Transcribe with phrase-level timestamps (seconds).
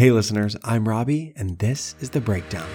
[0.00, 2.66] Hey, listeners, I'm Robbie, and this is The Breakdown.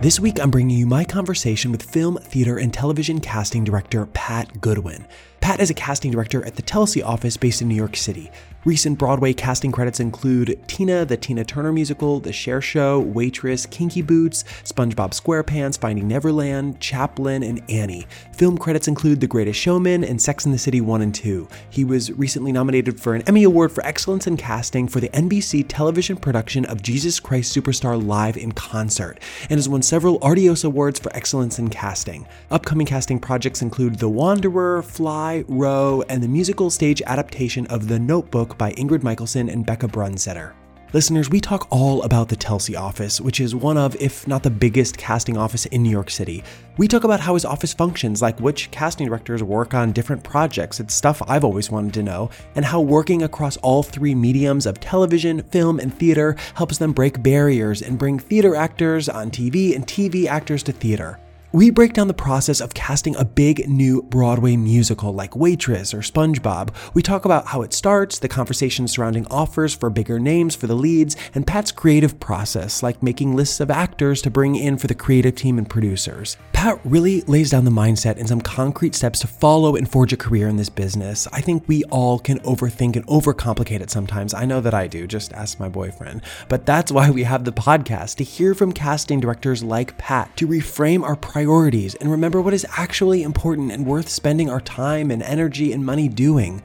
[0.00, 4.60] This week, I'm bringing you my conversation with film, theater, and television casting director Pat
[4.60, 5.04] Goodwin.
[5.40, 8.30] Pat is a casting director at the Telsey office based in New York City.
[8.64, 14.02] Recent Broadway casting credits include Tina, the Tina Turner musical, The Cher Show, Waitress, Kinky
[14.02, 18.06] Boots, SpongeBob SquarePants, Finding Neverland, Chaplin, and Annie.
[18.32, 21.48] Film credits include The Greatest Showman and Sex and the City 1 and 2.
[21.70, 25.64] He was recently nominated for an Emmy Award for Excellence in Casting for the NBC
[25.66, 29.18] television production of Jesus Christ Superstar Live in Concert,
[29.50, 32.28] and has won several Artios Awards for Excellence in Casting.
[32.52, 37.98] Upcoming casting projects include The Wanderer, Fly, Row, and the musical stage adaptation of The
[37.98, 40.52] Notebook by Ingrid Michaelson and Bekah Brunstetter.
[40.94, 44.50] Listeners, we talk all about the Telsey office, which is one of, if not the
[44.50, 46.44] biggest casting office in New York City.
[46.76, 50.80] We talk about how his office functions, like which casting directors work on different projects.
[50.80, 54.80] It's stuff I've always wanted to know, and how working across all three mediums of
[54.80, 59.86] television, film, and theater helps them break barriers and bring theater actors on TV and
[59.86, 61.18] TV actors to theater.
[61.54, 65.98] We break down the process of casting a big new Broadway musical like Waitress or
[65.98, 66.74] SpongeBob.
[66.94, 70.74] We talk about how it starts, the conversation surrounding offers for bigger names for the
[70.74, 74.94] leads, and Pat's creative process, like making lists of actors to bring in for the
[74.94, 76.38] creative team and producers.
[76.54, 80.16] Pat really lays down the mindset and some concrete steps to follow and forge a
[80.16, 81.28] career in this business.
[81.34, 84.32] I think we all can overthink and overcomplicate it sometimes.
[84.32, 86.22] I know that I do, just ask my boyfriend.
[86.48, 90.48] But that's why we have the podcast to hear from casting directors like Pat to
[90.48, 95.10] reframe our priorities priorities and remember what is actually important and worth spending our time
[95.10, 96.62] and energy and money doing.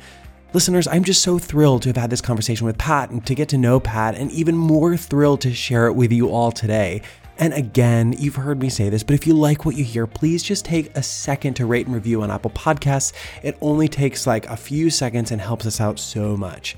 [0.54, 3.50] Listeners, I'm just so thrilled to have had this conversation with Pat and to get
[3.50, 7.02] to know Pat, and even more thrilled to share it with you all today.
[7.40, 10.44] And again, you've heard me say this, but if you like what you hear, please
[10.44, 13.14] just take a second to rate and review on Apple Podcasts.
[13.42, 16.76] It only takes like a few seconds and helps us out so much.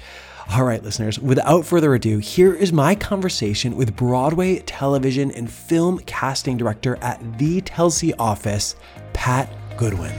[0.52, 6.00] All right, listeners, without further ado, here is my conversation with Broadway television and film
[6.00, 8.76] casting director at the Telsey office,
[9.14, 9.48] Pat
[9.78, 10.12] Goodwin.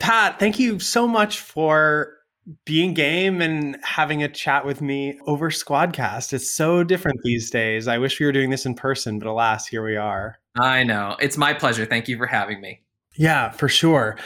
[0.00, 2.16] Pat, thank you so much for
[2.64, 6.32] being game and having a chat with me over Squadcast.
[6.32, 7.88] It's so different these days.
[7.88, 10.38] I wish we were doing this in person, but alas, here we are.
[10.56, 11.16] I know.
[11.20, 11.86] It's my pleasure.
[11.86, 12.82] Thank you for having me.
[13.16, 14.16] Yeah, for sure.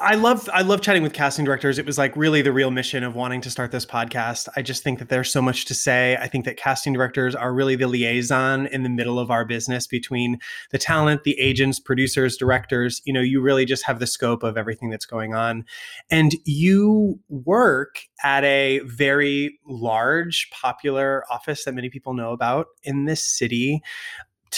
[0.00, 1.78] I love I love chatting with casting directors.
[1.78, 4.48] It was like really the real mission of wanting to start this podcast.
[4.56, 6.16] I just think that there's so much to say.
[6.16, 9.86] I think that casting directors are really the liaison in the middle of our business
[9.86, 10.38] between
[10.70, 13.02] the talent, the agents, producers, directors.
[13.04, 15.66] You know, you really just have the scope of everything that's going on.
[16.08, 23.04] And you work at a very large, popular office that many people know about in
[23.04, 23.82] this city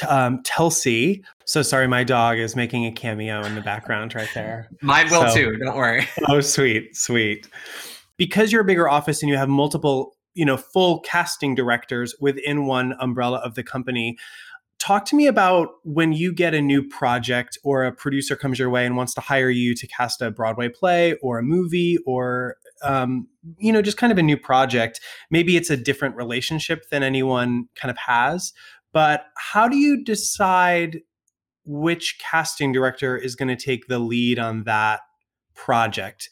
[0.09, 1.23] um, Telsey.
[1.45, 4.69] So sorry, my dog is making a cameo in the background right there.
[4.81, 5.57] Mine will so, too.
[5.59, 6.09] Don't worry.
[6.29, 7.49] oh, sweet, sweet.
[8.17, 12.67] Because you're a bigger office and you have multiple, you know, full casting directors within
[12.67, 14.17] one umbrella of the company.
[14.79, 18.71] Talk to me about when you get a new project or a producer comes your
[18.71, 22.57] way and wants to hire you to cast a Broadway play or a movie or
[22.83, 23.29] um,
[23.59, 25.01] you know just kind of a new project.
[25.31, 28.53] Maybe it's a different relationship than anyone kind of has,
[28.93, 31.01] but how do you decide
[31.65, 35.01] which casting director is going to take the lead on that
[35.55, 36.29] project?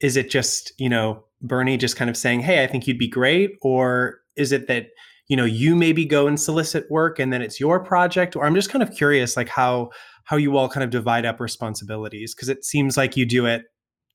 [0.00, 3.08] Is it just, you know, Bernie just kind of saying, "Hey, I think you'd be
[3.08, 4.88] great," or is it that
[5.28, 8.36] you know you maybe go and solicit work and then it's your project?
[8.36, 9.90] Or I'm just kind of curious, like how
[10.24, 13.64] how you all kind of divide up responsibilities because it seems like you do it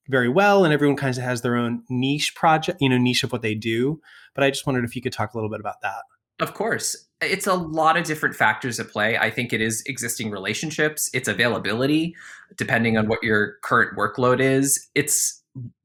[0.10, 3.32] very well and everyone kind of has their own niche project, you know, niche of
[3.32, 4.02] what they do.
[4.34, 6.04] But I just wondered if you could talk a little bit about that.
[6.40, 7.09] Of course.
[7.22, 9.18] It's a lot of different factors at play.
[9.18, 12.16] I think it is existing relationships, it's availability,
[12.56, 14.88] depending on what your current workload is.
[14.96, 15.44] It's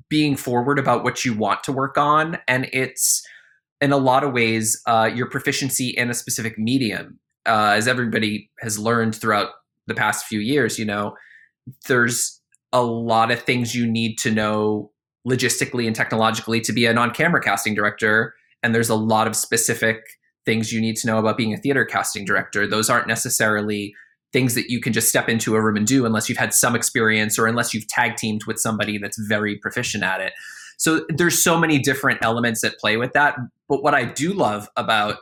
[0.09, 2.39] being forward about what you want to work on.
[2.47, 3.27] And it's,
[3.81, 7.19] in a lot of ways, uh, your proficiency in a specific medium.
[7.47, 9.51] Uh, as everybody has learned throughout
[9.87, 11.17] the past few years, you know,
[11.89, 12.41] there's
[12.73, 14.91] a lot of things you need to know
[15.27, 18.35] logistically and technologically to be a on camera casting director.
[18.63, 20.01] And there's a lot of specific
[20.45, 22.67] things you need to know about being a theater casting director.
[22.67, 23.95] Those aren't necessarily
[24.33, 26.75] things that you can just step into a room and do unless you've had some
[26.75, 30.33] experience or unless you've tag teamed with somebody that's very proficient at it.
[30.77, 33.37] So there's so many different elements that play with that.
[33.69, 35.19] But what I do love about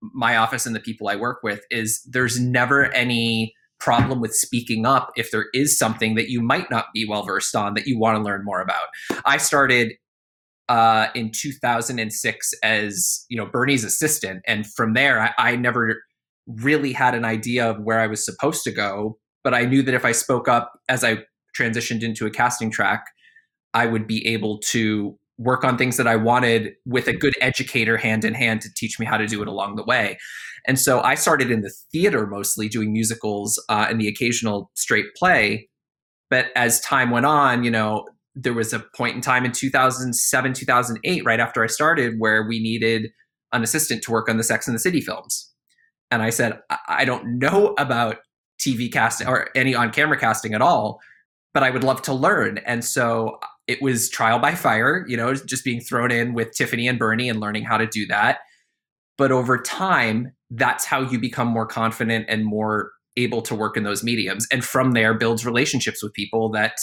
[0.00, 4.86] my office and the people I work with is there's never any problem with speaking
[4.86, 7.98] up if there is something that you might not be well versed on that you
[7.98, 8.86] want to learn more about.
[9.24, 9.94] I started
[10.68, 16.02] uh, in 2006 as you know Bernie's assistant, and from there I, I never
[16.46, 19.18] really had an idea of where I was supposed to go.
[19.42, 21.18] But I knew that if I spoke up as I
[21.58, 23.04] transitioned into a casting track,
[23.74, 27.96] I would be able to work on things that I wanted with a good educator
[27.96, 30.18] hand in hand to teach me how to do it along the way.
[30.66, 35.06] And so I started in the theater mostly doing musicals uh, and the occasional straight
[35.14, 35.68] play.
[36.30, 40.52] But as time went on, you know, there was a point in time in 2007,
[40.52, 43.10] 2008, right after I started, where we needed
[43.52, 45.50] an assistant to work on the Sex and the City films.
[46.10, 48.18] And I said, I don't know about
[48.60, 51.00] TV casting or any on camera casting at all,
[51.54, 52.58] but I would love to learn.
[52.58, 56.52] And so uh, it was trial by fire, you know, just being thrown in with
[56.52, 58.38] Tiffany and Bernie and learning how to do that.
[59.18, 63.82] But over time, that's how you become more confident and more able to work in
[63.82, 64.46] those mediums.
[64.52, 66.74] And from there, builds relationships with people that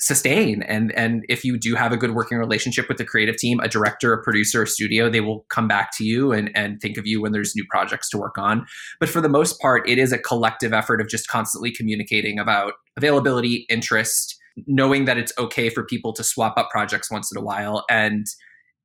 [0.00, 3.60] sustain and and if you do have a good working relationship with the creative team
[3.60, 6.96] a director a producer a studio they will come back to you and and think
[6.96, 8.64] of you when there's new projects to work on
[8.98, 12.74] but for the most part it is a collective effort of just constantly communicating about
[12.96, 14.36] availability interest
[14.66, 18.26] knowing that it's okay for people to swap up projects once in a while and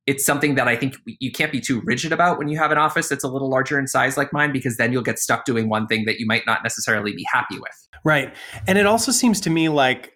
[0.06, 2.78] it's something that I think you can't be too rigid about when you have an
[2.78, 5.68] office that's a little larger in size like mine, because then you'll get stuck doing
[5.68, 7.88] one thing that you might not necessarily be happy with.
[8.04, 8.32] Right.
[8.68, 10.15] And it also seems to me like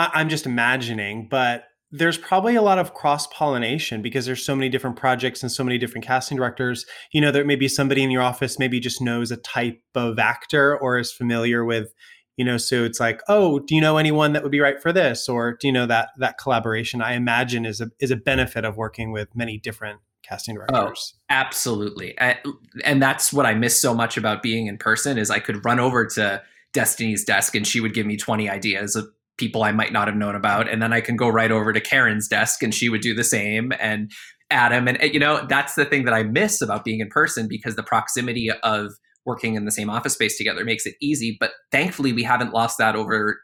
[0.00, 4.54] I, am just imagining, but there's probably a lot of cross pollination because there's so
[4.54, 6.86] many different projects and so many different casting directors.
[7.12, 10.18] You know, there may be somebody in your office maybe just knows a type of
[10.18, 11.92] actor or is familiar with,
[12.36, 14.92] you know, so it's like, oh, do you know anyone that would be right for
[14.92, 17.02] this, or do you know that that collaboration?
[17.02, 21.14] I imagine is a is a benefit of working with many different casting oh, directors.
[21.16, 25.40] Oh, absolutely, and that's what I miss so much about being in person is I
[25.40, 26.42] could run over to
[26.72, 28.96] Destiny's desk and she would give me 20 ideas
[29.40, 30.68] people I might not have known about.
[30.68, 33.24] And then I can go right over to Karen's desk and she would do the
[33.24, 33.72] same.
[33.80, 34.12] And
[34.50, 37.74] Adam, and you know, that's the thing that I miss about being in person because
[37.74, 38.92] the proximity of
[39.24, 41.36] working in the same office space together makes it easy.
[41.40, 43.40] But thankfully, we haven't lost that over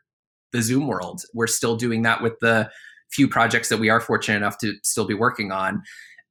[0.53, 1.23] the Zoom world.
[1.35, 2.71] We're still doing that with the
[3.11, 5.83] few projects that we are fortunate enough to still be working on.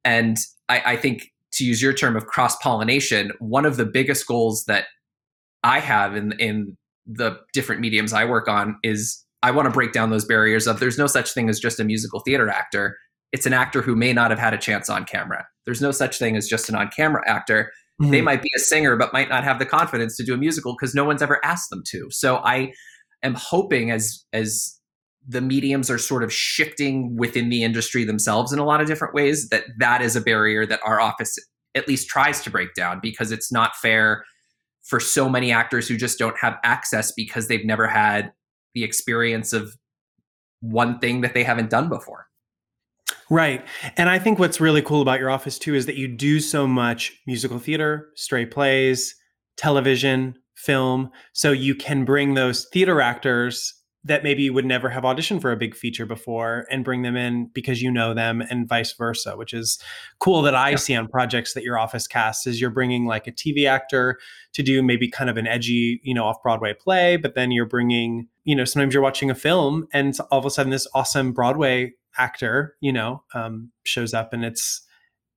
[0.04, 0.38] And
[0.68, 4.64] I, I think to use your term of cross pollination, one of the biggest goals
[4.66, 4.86] that
[5.62, 6.76] I have in in
[7.06, 10.80] the different mediums I work on is I want to break down those barriers of
[10.80, 12.98] there's no such thing as just a musical theater actor.
[13.30, 15.46] It's an actor who may not have had a chance on camera.
[15.64, 17.70] There's no such thing as just an on camera actor.
[18.02, 18.10] Mm-hmm.
[18.10, 20.74] They might be a singer, but might not have the confidence to do a musical
[20.74, 22.08] because no one's ever asked them to.
[22.10, 22.72] So I
[23.22, 24.80] am hoping as as
[25.28, 29.14] the mediums are sort of shifting within the industry themselves in a lot of different
[29.14, 31.36] ways that that is a barrier that our office
[31.76, 34.24] at least tries to break down because it's not fair
[34.82, 38.32] for so many actors who just don't have access because they've never had
[38.76, 39.74] the experience of
[40.60, 42.26] one thing that they haven't done before.
[43.30, 43.64] Right.
[43.96, 46.66] And I think what's really cool about your office too is that you do so
[46.66, 49.16] much musical theater, straight plays,
[49.56, 51.10] television, film.
[51.32, 53.72] So you can bring those theater actors
[54.06, 57.16] that maybe you would never have auditioned for a big feature before and bring them
[57.16, 59.78] in because you know them and vice versa which is
[60.18, 60.76] cool that i yeah.
[60.76, 64.18] see on projects that your office casts is you're bringing like a tv actor
[64.52, 67.66] to do maybe kind of an edgy you know off broadway play but then you're
[67.66, 71.32] bringing you know sometimes you're watching a film and all of a sudden this awesome
[71.32, 74.82] broadway actor you know um, shows up and it's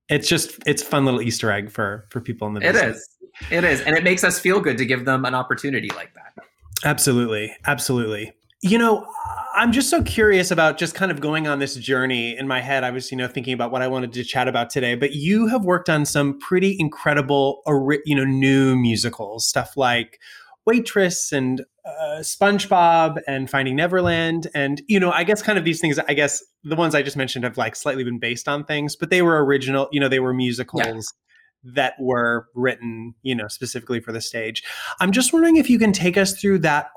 [0.08, 2.82] it's just it's fun little easter egg for for people in the business.
[2.82, 3.08] it is.
[3.52, 3.80] It is.
[3.82, 6.44] And it makes us feel good to give them an opportunity like that.
[6.84, 7.54] Absolutely.
[7.64, 9.06] Absolutely you know,
[9.54, 12.84] I'm just so curious about just kind of going on this journey in my head.
[12.84, 15.46] I was, you know, thinking about what I wanted to chat about today, but you
[15.48, 17.62] have worked on some pretty incredible,
[18.04, 20.20] you know, new musicals, stuff like
[20.66, 24.46] Waitress and uh, SpongeBob and Finding Neverland.
[24.54, 27.16] And, you know, I guess kind of these things, I guess the ones I just
[27.16, 30.20] mentioned have like slightly been based on things, but they were original, you know, they
[30.20, 30.84] were musicals.
[30.84, 31.00] Yeah
[31.62, 34.62] that were written, you know, specifically for the stage.
[34.98, 36.88] I'm just wondering if you can take us through that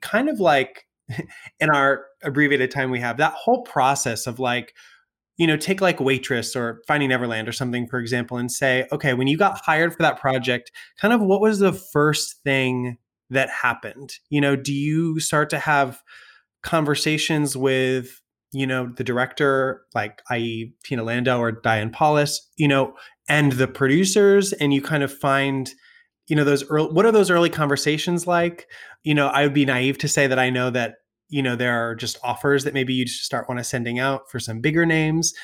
[0.00, 0.87] kind of like
[1.60, 4.74] in our abbreviated time we have that whole process of like
[5.36, 9.14] you know take like waitress or finding neverland or something for example and say okay
[9.14, 12.98] when you got hired for that project kind of what was the first thing
[13.30, 14.14] that happened?
[14.30, 16.02] You know do you start to have
[16.62, 18.20] conversations with
[18.52, 22.94] you know the director like i.e tina landau or diane paulus you know
[23.28, 25.72] and the producers and you kind of find
[26.28, 28.68] you know those early, what are those early conversations like
[29.02, 30.96] you know i would be naive to say that i know that
[31.28, 34.30] you know there are just offers that maybe you just start want to sending out
[34.30, 35.34] for some bigger names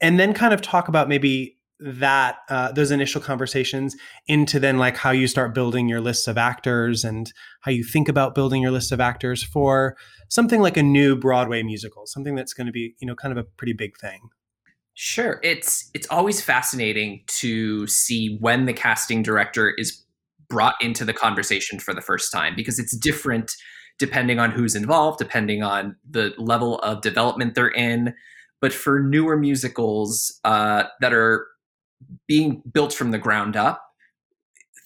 [0.00, 3.96] and then kind of talk about maybe that uh, those initial conversations
[4.28, 7.32] into then like how you start building your lists of actors and
[7.62, 9.96] how you think about building your list of actors for
[10.28, 13.38] something like a new broadway musical something that's going to be you know kind of
[13.38, 14.20] a pretty big thing
[14.94, 15.40] Sure.
[15.42, 20.04] It's it's always fascinating to see when the casting director is
[20.52, 23.50] brought into the conversation for the first time because it's different
[23.98, 28.14] depending on who's involved, depending on the level of development they're in.
[28.60, 31.46] But for newer musicals uh, that are
[32.28, 33.82] being built from the ground up,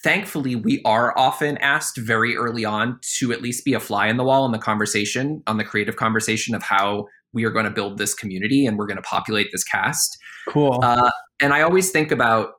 [0.05, 4.19] thankfully, we are often asked very early on to at least be a fly in
[4.19, 7.71] the wall in the conversation, on the creative conversation of how we are going to
[7.73, 10.17] build this community and we're going to populate this cast.
[10.49, 10.79] Cool.
[10.81, 12.53] Uh, and I always think about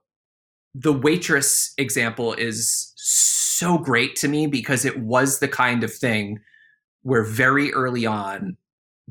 [0.80, 6.40] the waitress example is so great to me because it was the kind of thing
[7.02, 8.58] where very early on,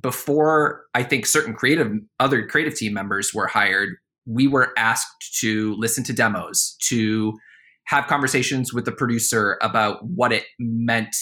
[0.01, 3.97] before I think certain creative other creative team members were hired,
[4.27, 7.33] we were asked to listen to demos, to
[7.87, 11.17] have conversations with the producer about what it meant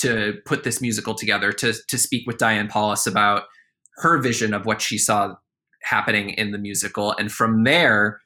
[0.00, 3.44] to put this musical together, to to speak with Diane Paulus about
[3.98, 5.34] her vision of what she saw
[5.82, 8.20] happening in the musical, and from there,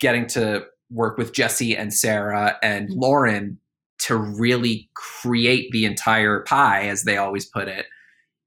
[0.00, 3.58] getting to work with Jessie and Sara and Lorin
[4.00, 7.86] to really create the entire pie, as they always put it.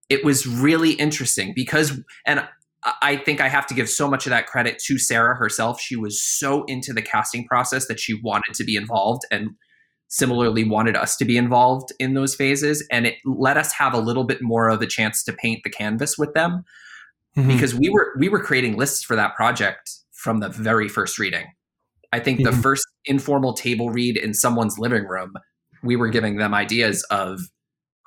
[0.09, 2.47] It was really interesting because, and
[3.01, 5.79] I think I have to give so much of that credit to Sara herself.
[5.81, 9.51] She was so into the casting process that she wanted to be involved and
[10.07, 12.85] similarly wanted us to be involved in those phases.
[12.91, 15.69] And it let us have a little bit more of a chance to paint the
[15.69, 16.63] canvas with them
[17.35, 17.47] mm-hmm.
[17.47, 21.45] because we were we were creating lists for that project from the very first reading.
[22.15, 22.55] I think mm-hmm.
[22.55, 25.33] the first informal table read in someone's living room,
[25.83, 27.41] we were giving them ideas of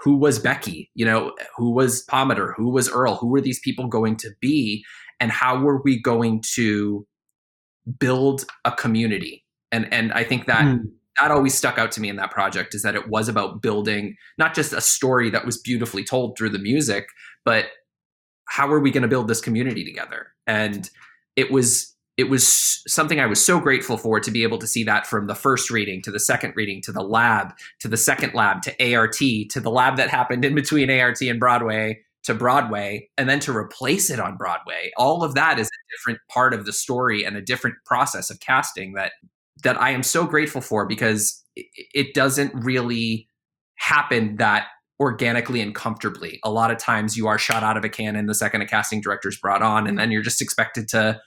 [0.01, 0.91] who was Becky?
[0.95, 2.55] You know, who was Pomatter?
[2.57, 3.17] Who was Earl?
[3.17, 4.83] Who were these people going to be?
[5.21, 7.07] And how were we going to
[7.99, 9.45] build a community?
[9.73, 10.85] And and I think that mm.
[11.21, 14.17] that always stuck out to me in that project is that it was about building
[14.39, 17.09] not just a story that was beautifully told through the music,
[17.45, 17.67] but
[18.47, 20.29] how are we going to build this community together?
[20.47, 20.89] And
[21.37, 24.83] it was it was something I was so grateful for to be able to see
[24.85, 28.35] that from the first reading to the second reading to the lab to the second
[28.35, 33.09] lab to ART to the lab that happened in between ART and Broadway to Broadway
[33.17, 34.91] and then to replace it on Broadway.
[34.97, 38.41] All of that is a different part of the story and a different process of
[38.41, 39.13] casting that
[39.63, 43.29] that I am so grateful for because it doesn't really
[43.77, 44.67] happen that
[45.01, 46.41] organically and comfortably.
[46.43, 49.01] A lot of times you are shot out of a cannon the second a casting
[49.01, 51.21] director is brought on and then you're just expected to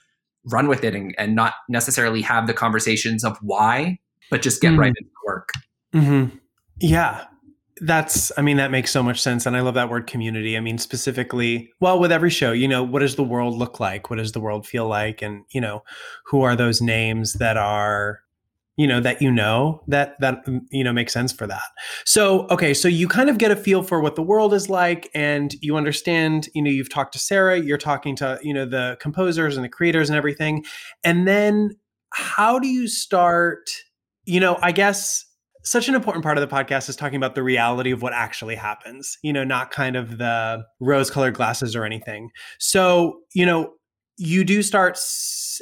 [0.46, 3.98] run with it and, and not necessarily have the conversations of why,
[4.30, 4.78] but just get mm.
[4.78, 5.50] right into work.
[5.94, 6.36] Mm-hmm.
[6.80, 7.26] Yeah.
[7.80, 9.44] That's, I mean, that makes so much sense.
[9.44, 10.56] And I love that word community.
[10.56, 14.08] I mean, specifically, well, with every show, you know, what does the world look like?
[14.08, 15.20] What does the world feel like?
[15.20, 15.82] And, you know,
[16.26, 18.20] who are those names that are
[18.76, 21.62] you know that you know that that mm, you know makes sense for that.
[22.04, 25.10] So okay so you kind of get a feel for what the world is like
[25.14, 28.96] and you understand you know you've talked to sara you're talking to you know the
[29.00, 30.64] composers and the creators and everything
[31.04, 31.70] and then
[32.12, 33.70] how do you start
[34.24, 35.24] you know i guess
[35.64, 38.56] such an important part of the podcast is talking about the reality of what actually
[38.56, 42.30] happens you know not kind of the rose colored glasses or anything.
[42.58, 43.72] So you know
[44.16, 44.98] you do start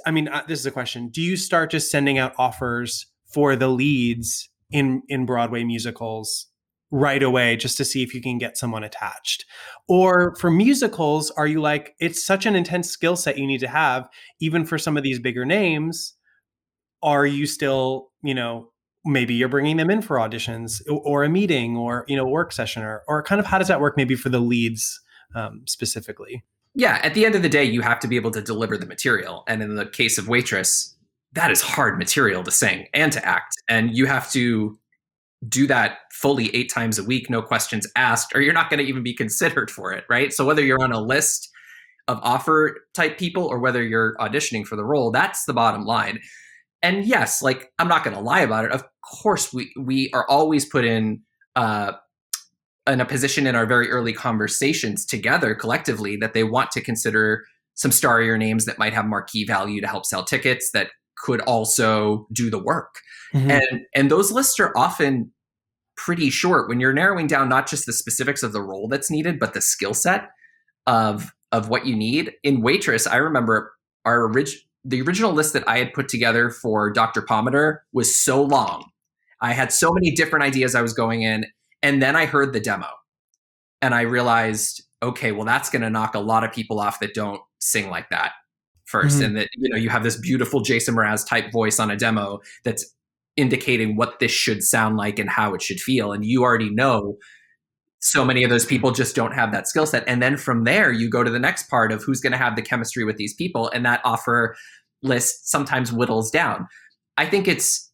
[0.06, 1.08] i mean uh, this is a question.
[1.08, 6.46] Do you start just sending out offers for the leads in in broadway musicals
[6.92, 9.44] right away just to see if you can get someone attached?
[9.88, 13.68] Or for musicals are you like it's such an intense skill set you need to
[13.68, 14.08] have
[14.40, 16.14] even for some of these bigger names
[17.02, 18.70] are you still you know
[19.04, 22.82] maybe you're bringing them in for auditions or, a meeting or you know work session
[22.82, 25.00] or, or kind of how does that work maybe for the leads
[25.34, 28.42] um, specifically yeah, at the end of the day, you have to be able to
[28.42, 29.42] deliver the material.
[29.48, 30.94] And in the case of Waitress,
[31.32, 33.54] that is hard material to sing and to act.
[33.68, 34.78] And you have to
[35.48, 38.84] do that fully eight times a week, no questions asked, or you're not going to
[38.84, 40.32] even be considered for it, right?
[40.32, 41.50] So whether you're on a list
[42.08, 46.20] of offer type people or whether you're auditioning for the role, that's the bottom line.
[46.82, 48.72] And yes, like I'm not going to lie about it.
[48.72, 51.22] Of course, we we are always put in
[51.56, 51.92] uh,
[52.86, 57.44] in a position in our very early conversations together collectively that they want to consider
[57.74, 62.26] some starrier names that might have marquee value to help sell tickets that could also
[62.32, 62.96] do the work.
[63.34, 63.50] Mm-hmm.
[63.50, 65.32] And and those lists are often
[65.96, 69.38] pretty short when you're narrowing down not just the specifics of the role that's needed
[69.38, 70.30] but the skill set
[70.86, 72.32] of of what you need.
[72.42, 73.72] In Waitress, I remember
[74.04, 77.22] our orig- the original list that I had put together for Dr.
[77.22, 78.84] Pomatter was so long.
[79.40, 81.44] I had so many different ideas I was going in
[81.82, 82.88] and then I heard the demo
[83.82, 87.14] and I realized, okay, well, that's going to knock a lot of people off that
[87.14, 88.32] don't sing like that
[88.92, 89.24] 1st mm-hmm.
[89.24, 92.40] And that, you know, you have this beautiful Jason Mraz type voice on a demo
[92.64, 92.94] that's
[93.36, 96.12] indicating what this should sound like and how it should feel.
[96.12, 97.16] And you already know
[98.00, 100.04] so many of those people just don't have that skill set.
[100.06, 102.56] And then from there, you go to the next part of who's going to have
[102.56, 104.56] the chemistry with these people, and that offer
[105.02, 106.66] list sometimes whittles down.
[107.16, 107.89] I think it's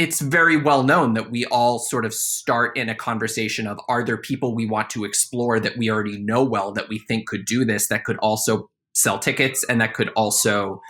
[0.00, 4.02] it's very well known that we all sort of start in a conversation of are
[4.02, 7.44] there people we want to explore that we already know well that we think could
[7.44, 10.80] do this that could also sell tickets and that could also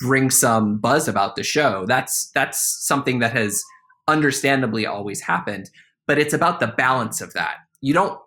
[0.00, 1.84] bring some buzz about the show?
[1.86, 3.62] That's that's something that has
[4.08, 5.70] understandably always happened
[6.08, 7.58] but it's about the balance of that.
[7.80, 8.18] You don't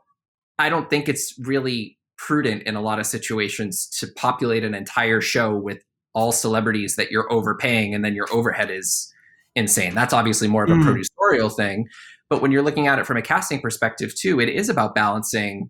[0.57, 5.19] i don't think it's really prudent in a lot of situations to populate an entire
[5.19, 5.83] show with
[6.15, 9.12] all celebrities that you're overpaying and then your overhead is
[9.55, 9.95] insane.
[9.95, 10.83] That's obviously more of a mm.
[10.83, 11.87] producerial thing.
[12.29, 15.69] But when you're looking at it from a casting perspective too, it is about balancing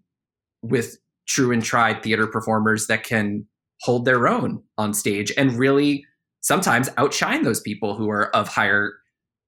[0.62, 0.98] with
[1.28, 3.46] true and tried theater performers that can
[3.82, 6.06] hold their own on stage and really
[6.42, 8.94] sometimes outshine those people who are of higher,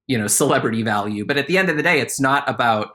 [0.08, 1.26] you know, celebrity value.
[1.26, 2.90] But at the end of the day, it's not about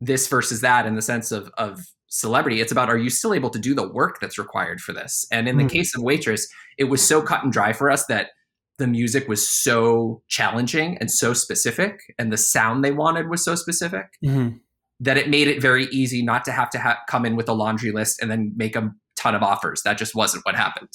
[0.00, 2.60] this versus that in the sense of of celebrity.
[2.60, 5.26] It's about are you still able to do the work that's required for this?
[5.32, 5.62] And in mm.
[5.64, 6.46] the case of Waitress,
[6.78, 8.30] it was so cut and dry for us that
[8.78, 13.54] the music was so challenging and so specific, and the sound they wanted was so
[13.54, 14.56] specific mm-hmm.
[15.00, 17.54] that it made it very easy not to have to ha- come in with a
[17.54, 19.82] laundry list and then make a ton of offers.
[19.82, 20.90] That just wasn't what happened.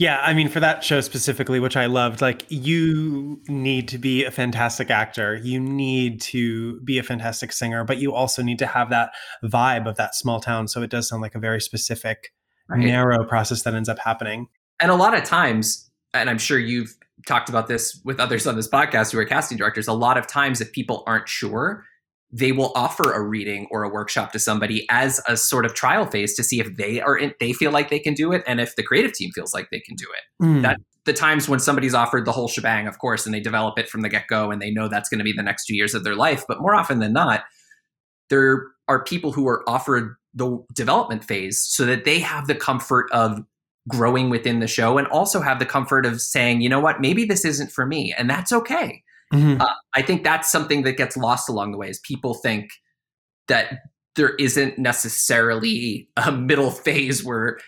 [0.00, 4.24] Yeah, I mean, for that show specifically, which I loved, like you need to be
[4.24, 8.66] a fantastic actor, you need to be a fantastic singer, but you also need to
[8.66, 9.10] have that
[9.44, 10.68] vibe of that small town.
[10.68, 12.32] So it does sound like a very specific,
[12.70, 12.80] right.
[12.80, 14.48] narrow process that ends up happening.
[14.80, 16.96] And a lot of times, and I'm sure you've
[17.26, 19.88] talked about this with others on this podcast who are casting directors.
[19.88, 21.84] A lot of times, if people aren't sure,
[22.32, 26.06] they will offer a reading or a workshop to somebody as a sort of trial
[26.06, 28.60] phase to see if they are in, they feel like they can do it and
[28.60, 30.44] if the creative team feels like they can do it.
[30.44, 30.62] Mm.
[30.62, 33.88] That the times when somebody's offered the whole shebang, of course, and they develop it
[33.88, 35.94] from the get go and they know that's going to be the next two years
[35.94, 36.44] of their life.
[36.46, 37.44] But more often than not,
[38.28, 43.10] there are people who are offered the development phase so that they have the comfort
[43.12, 43.42] of
[43.88, 47.24] growing within the show and also have the comfort of saying, you know what, maybe
[47.24, 48.14] this isn't for me.
[48.16, 49.02] And that's okay.
[49.32, 49.60] Mm-hmm.
[49.60, 52.70] Uh, I think that's something that gets lost along the way is people think
[53.48, 53.78] that
[54.16, 57.58] there isn't necessarily a middle phase where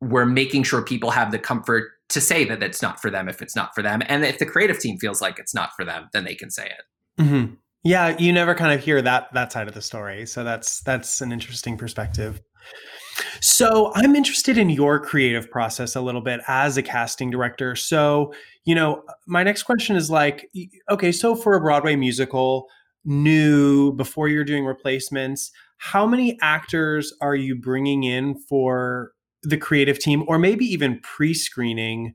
[0.00, 3.42] we're making sure people have the comfort to say that it's not for them if
[3.42, 4.02] it's not for them.
[4.06, 6.66] And if the creative team feels like it's not for them, then they can say
[6.66, 7.22] it.
[7.22, 7.54] Mm-hmm.
[7.82, 10.26] Yeah, you never kind of hear that that side of the story.
[10.26, 12.40] So that's that's an interesting perspective.
[13.40, 17.76] So I'm interested in your creative process a little bit as a casting director.
[17.76, 18.32] So,
[18.64, 20.50] you know, my next question is like,
[20.90, 22.68] okay, so for a Broadway musical,
[23.04, 29.98] new, before you're doing replacements, how many actors are you bringing in for the creative
[29.98, 32.14] team or maybe even pre-screening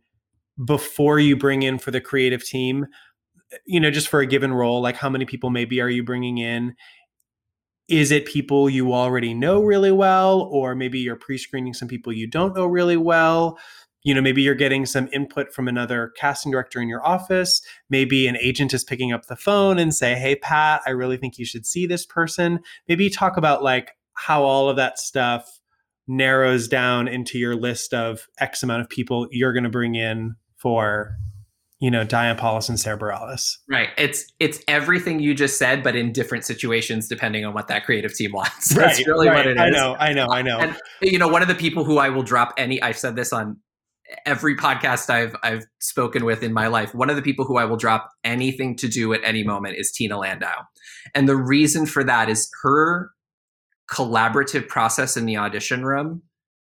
[0.65, 2.85] before you bring in for the creative team?
[3.65, 6.37] You know, just for a given role, like how many people maybe are you bringing
[6.37, 6.75] in?
[7.91, 10.43] Is it people you already know really well?
[10.49, 13.59] Or maybe you're pre-screening some people you don't know really well.
[14.03, 17.61] You know maybe you're getting some input from another casting director in your office.
[17.89, 21.37] Maybe an agent is picking up the phone and say hey pat i really think
[21.37, 22.61] you should see this person.
[22.87, 25.59] Maybe talk about like how all of that stuff
[26.07, 30.35] narrows down into your list of x amount of people you're going to bring in
[30.55, 31.15] for
[31.81, 33.57] you know, Diane Paulus and Bareilles.
[33.67, 33.89] Right.
[33.97, 38.13] It's it's everything you just said, but in different situations depending on what that creative
[38.13, 38.69] team wants.
[38.69, 39.37] That's right, really right.
[39.37, 39.61] what it is.
[39.61, 40.59] I know, I know, I know.
[40.59, 43.33] And you know, one of the people who I will drop any I've said this
[43.33, 43.57] on
[44.27, 46.93] every podcast I've I've spoken with in my life.
[46.93, 49.91] One of the people who I will drop anything to do at any moment is
[49.91, 50.61] Tina Landau.
[51.15, 53.09] And the reason for that is her
[53.89, 56.21] collaborative process in the audition room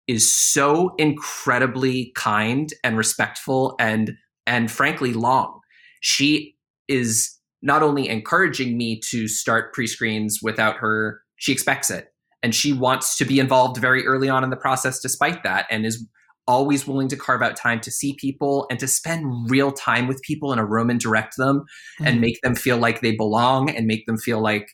[0.06, 4.12] is so incredibly kind and respectful and
[4.46, 5.60] and frankly long.
[6.00, 6.56] She
[6.88, 12.08] is not only encouraging me to start pre screens without her, she expects it.
[12.42, 15.84] And she wants to be involved very early on in the process despite that and
[15.84, 16.06] is
[16.46, 20.22] always willing to carve out time to see people and to spend real time with
[20.22, 22.06] people in a room and direct them mm-hmm.
[22.06, 24.68] and make them feel like they belong and make them feel like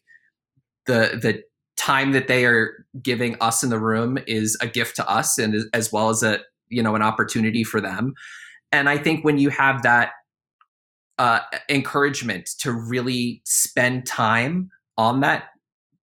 [0.87, 1.42] the the
[1.76, 5.54] time that they are giving us in the room is a gift to us and
[5.72, 8.12] as well as a you know an opportunity for them
[8.72, 10.12] and I think when you have that
[11.18, 15.44] uh, encouragement to really spend time on that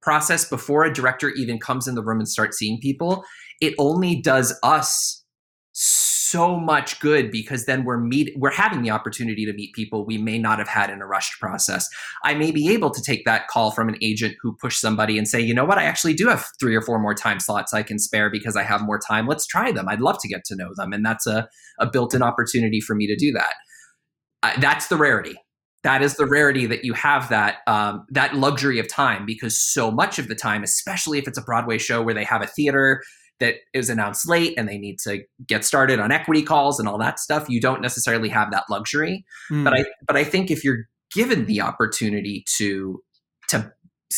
[0.02, 3.26] process before a director even comes in the room and starts seeing people,
[3.60, 5.26] it only does us
[6.34, 10.38] much good because then we're meet we're having the opportunity to meet people we may
[10.38, 11.88] not have had in a rushed process.
[12.24, 15.28] I may be able to take that call from an agent who pushed somebody and
[15.28, 17.84] say, you know what, I actually do have three or four more time slots I
[17.84, 19.28] can spare because I have more time.
[19.28, 19.88] Let's try them.
[19.90, 21.48] I'd love to get to know them, and that's a
[21.80, 23.54] a built-in opportunity for me to do that.
[24.44, 25.36] Uh, that's the rarity.
[25.84, 29.92] that is the rarity that you have that um, that luxury of time because so
[29.92, 33.02] much of the time especially if it's a broadway show where they have a theater
[33.40, 36.98] that is announced late and they need to get started on equity calls and all
[36.98, 39.64] that stuff you don't necessarily have that luxury mm.
[39.64, 43.02] but i but i think if you're given the opportunity to
[43.48, 43.72] to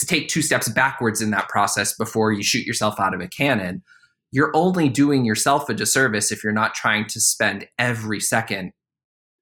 [0.05, 3.84] take two steps backwards in that process before you shoot yourself out of a cannon
[4.31, 8.71] you're only doing yourself a disservice if you're not trying to spend every second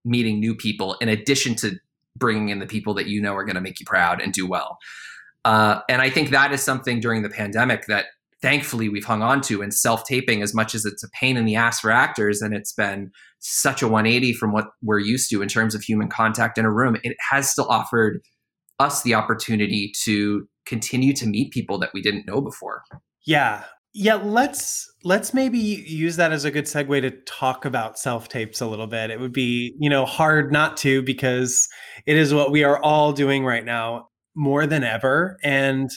[0.03, 1.77] meeting new people in addition to
[2.17, 4.47] bringing in the people that you know are going to make you proud and do
[4.47, 4.77] well.
[5.45, 8.05] Uh, and I think that is something during the pandemic that
[8.41, 11.55] thankfully we've hung on to and self-taping as much as it's a pain in the
[11.55, 15.47] ass for actors and it's been such a 180 from what we're used to in
[15.47, 16.97] terms of human contact in a room.
[17.03, 18.21] It has still offered
[18.79, 22.83] us the opportunity to continue to meet people that we didn't know before.
[23.25, 23.63] Yeah.
[23.93, 28.61] Yeah let's let's maybe use that as a good segue to talk about self tapes
[28.61, 29.09] a little bit.
[29.09, 31.67] It would be you know hard not to because
[32.05, 35.37] it is what we are all doing right now more than ever.
[35.43, 35.89] And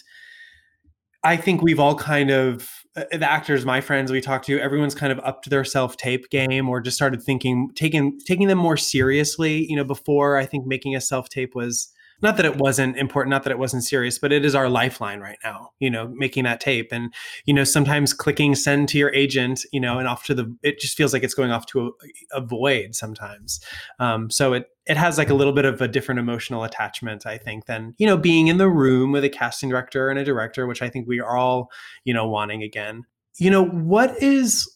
[1.25, 4.95] i think we've all kind of uh, the actors my friends we talked to everyone's
[4.95, 8.59] kind of up to their self tape game or just started thinking taking taking them
[8.59, 12.57] more seriously you know before i think making a self tape was not that it
[12.57, 15.91] wasn't important not that it wasn't serious but it is our lifeline right now you
[15.91, 16.89] know making that tape.
[16.93, 17.13] And
[17.45, 20.79] you know sometimes clicking send to your agent you know and off to the it
[20.79, 21.95] just feels like it's going off to
[22.33, 23.61] a, a void sometimes.
[23.99, 27.39] Um, so it it has like a little bit of a different emotional attachment i
[27.39, 30.67] think than you know being in the room with a casting director and a director
[30.67, 31.71] which i think we are all
[32.05, 33.05] you know wanting again.
[33.39, 34.69] You know what is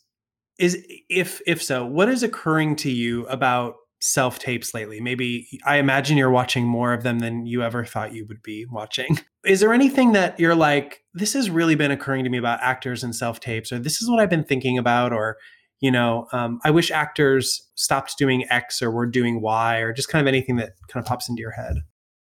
[0.59, 5.01] is if if so what is occurring to you about self tapes lately?
[5.01, 8.67] Maybe I imagine you're watching more of them than you ever thought you would be
[8.71, 9.19] watching.
[9.45, 13.05] Is there anything that you're like, this has really been occurring to me about actors
[13.05, 15.37] and self tapes, or this is what I've been thinking about, or,
[15.81, 20.09] you know, um, I wish actors stopped doing X or were doing Y, or just
[20.09, 21.77] kind of anything that kind of pops into your head?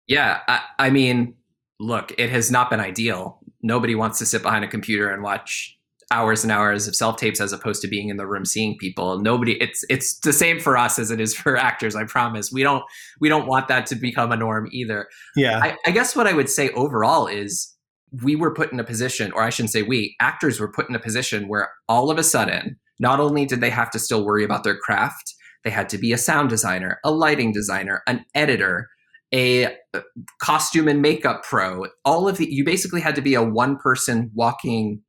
[0.07, 0.41] Yeah.
[0.49, 1.37] I, I mean,
[1.79, 3.41] look, it has not been ideal.
[3.63, 5.79] Nobody wants to sit behind a computer and watch
[6.11, 9.19] hours and hours of self tapes as opposed to being in the room seeing people.
[9.19, 12.51] Nobody it's it's the same for us as it is for actors i promise.
[12.53, 12.85] We don't
[13.21, 15.09] we don't want that to become a norm either.
[15.37, 15.61] Yeah.
[15.63, 17.75] I, I guess what i would say overall is
[18.23, 20.95] we were put in a position or i shouldn't say we actors were put in
[20.95, 24.45] a position where all of a sudden not only did they have to still worry
[24.45, 25.35] about their craft
[25.65, 28.89] they had to be a sound designer a lighting designer an editor
[29.33, 30.01] a uh,
[30.41, 31.87] costume and makeup pro.
[32.05, 35.01] All of the you basically had to be a one person walking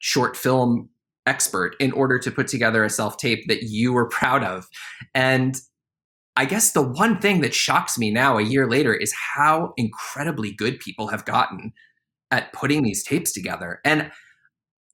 [0.00, 0.88] short film
[1.26, 4.66] expert in order to put together a self tape that you were proud of.
[5.14, 5.56] And
[6.36, 10.52] I guess the one thing that shocks me now, a year later, is how incredibly
[10.52, 11.72] good people have gotten
[12.30, 13.80] at putting these tapes together.
[13.84, 14.10] And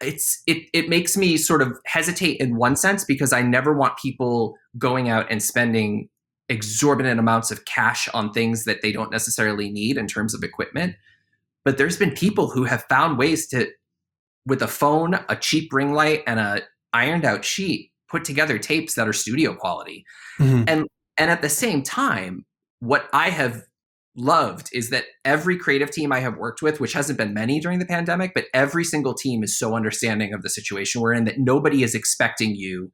[0.01, 3.97] it's it it makes me sort of hesitate in one sense because I never want
[3.97, 6.09] people going out and spending
[6.49, 10.97] exorbitant amounts of cash on things that they don't necessarily need in terms of equipment.
[11.64, 13.69] But there's been people who have found ways to
[14.46, 18.94] with a phone, a cheap ring light, and a ironed out sheet, put together tapes
[18.94, 20.04] that are studio quality.
[20.38, 20.64] Mm-hmm.
[20.68, 20.87] And
[21.18, 22.44] and at the same time,
[22.80, 23.62] what I have
[24.16, 27.78] loved is that every creative team I have worked with, which hasn't been many during
[27.78, 31.38] the pandemic, but every single team is so understanding of the situation we're in that
[31.38, 32.90] nobody is expecting you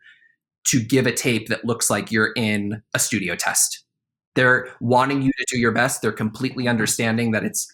[0.69, 3.85] to give a tape that looks like you're in a studio test.
[4.35, 6.03] They're wanting you to do your best.
[6.03, 7.67] They're completely understanding that it's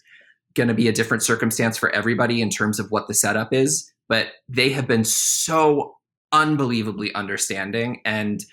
[0.55, 3.91] going to be a different circumstance for everybody in terms of what the setup is,
[4.07, 5.95] but they have been so
[6.31, 8.43] unbelievably understanding and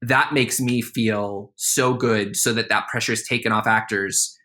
[0.00, 4.36] that makes me feel so good so that that pressure is taken off actors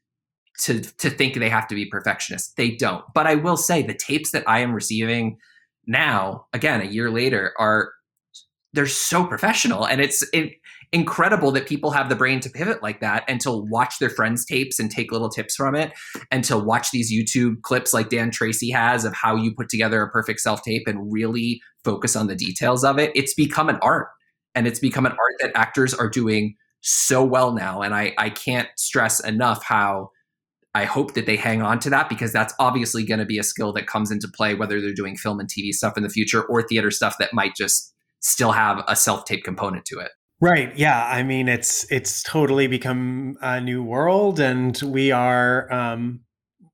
[0.59, 2.53] to to think they have to be perfectionists.
[2.55, 3.03] They don't.
[3.13, 5.37] But I will say the tapes that I am receiving
[5.85, 7.91] now, again, a year later, are
[8.73, 10.53] they're so professional and it's it,
[10.93, 14.45] incredible that people have the brain to pivot like that and to watch their friends'
[14.45, 15.91] tapes and take little tips from it
[16.31, 20.03] and to watch these YouTube clips like Dan Tracy has of how you put together
[20.03, 23.11] a perfect self tape and really focus on the details of it.
[23.15, 24.07] It's become an art
[24.53, 27.81] and it's become an art that actors are doing so well now.
[27.81, 30.11] And I, I can't stress enough how
[30.75, 33.43] I hope that they hang on to that because that's obviously going to be a
[33.43, 36.43] skill that comes into play, whether they're doing film and TV stuff in the future
[36.43, 40.11] or theater stuff that might just still have a self tape component to it.
[40.43, 40.77] Right.
[40.77, 41.05] Yeah.
[41.05, 46.19] I mean, it's it's totally become a new world, and we are, um,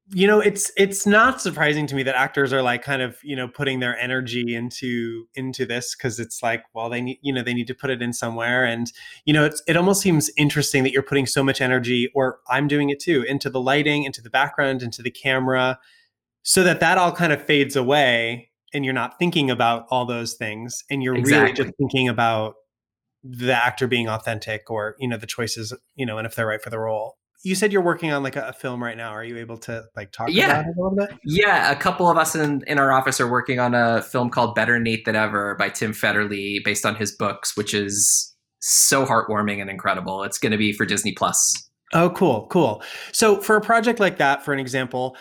[0.08, 3.36] you know, it's it's not surprising to me that actors are like kind of you
[3.36, 7.43] know putting their energy into into this because it's like, well, they need you know
[7.43, 8.91] they need to put it in somewhere, and
[9.25, 12.67] you know, it's it almost seems interesting that you're putting so much energy, or I'm
[12.67, 15.77] doing it too, into the lighting, into the background, into the camera,
[16.41, 20.34] so that that all kind of fades away, and you're not thinking about all those
[20.34, 21.43] things, and you're exactly.
[21.43, 22.55] really just thinking about
[23.23, 26.62] the actor being authentic or you know the choices you know and if they're right
[26.62, 29.12] for the role you said you're working on like a, a, film right now.
[29.12, 30.60] Are you able to like talk yeah.
[30.60, 31.17] about it a little bit?
[31.23, 34.55] Yeah, a couple of us in, in our office are working on a film called
[34.55, 39.62] Better Nate Than Ever by Tim Federle based on his books, which is so heartwarming
[39.62, 40.23] and incredible.
[40.23, 41.69] It's going to be for Disney Plus.
[41.93, 42.84] Oh, cool, cool.
[43.13, 45.15] So for a project like that, for an example,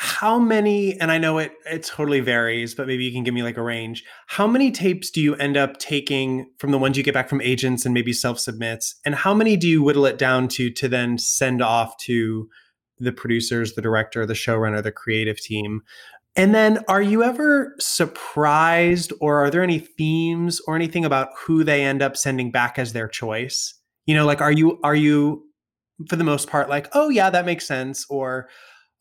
[0.00, 3.42] how many and i know it it totally varies but maybe you can give me
[3.42, 4.04] like a range.
[4.28, 7.40] How many tapes do you end up taking from the ones you get back from
[7.40, 10.88] agents and maybe self submits and how many do you whittle it down to to
[10.88, 12.48] then send off to
[12.98, 15.82] the producers the director the showrunner the creative team?
[16.36, 21.64] And then are you ever surprised or are there any themes or anything about who
[21.64, 23.74] they end up sending back as their choice?
[24.06, 25.44] You know like are you are you
[26.08, 28.48] for the most part like oh yeah that makes sense or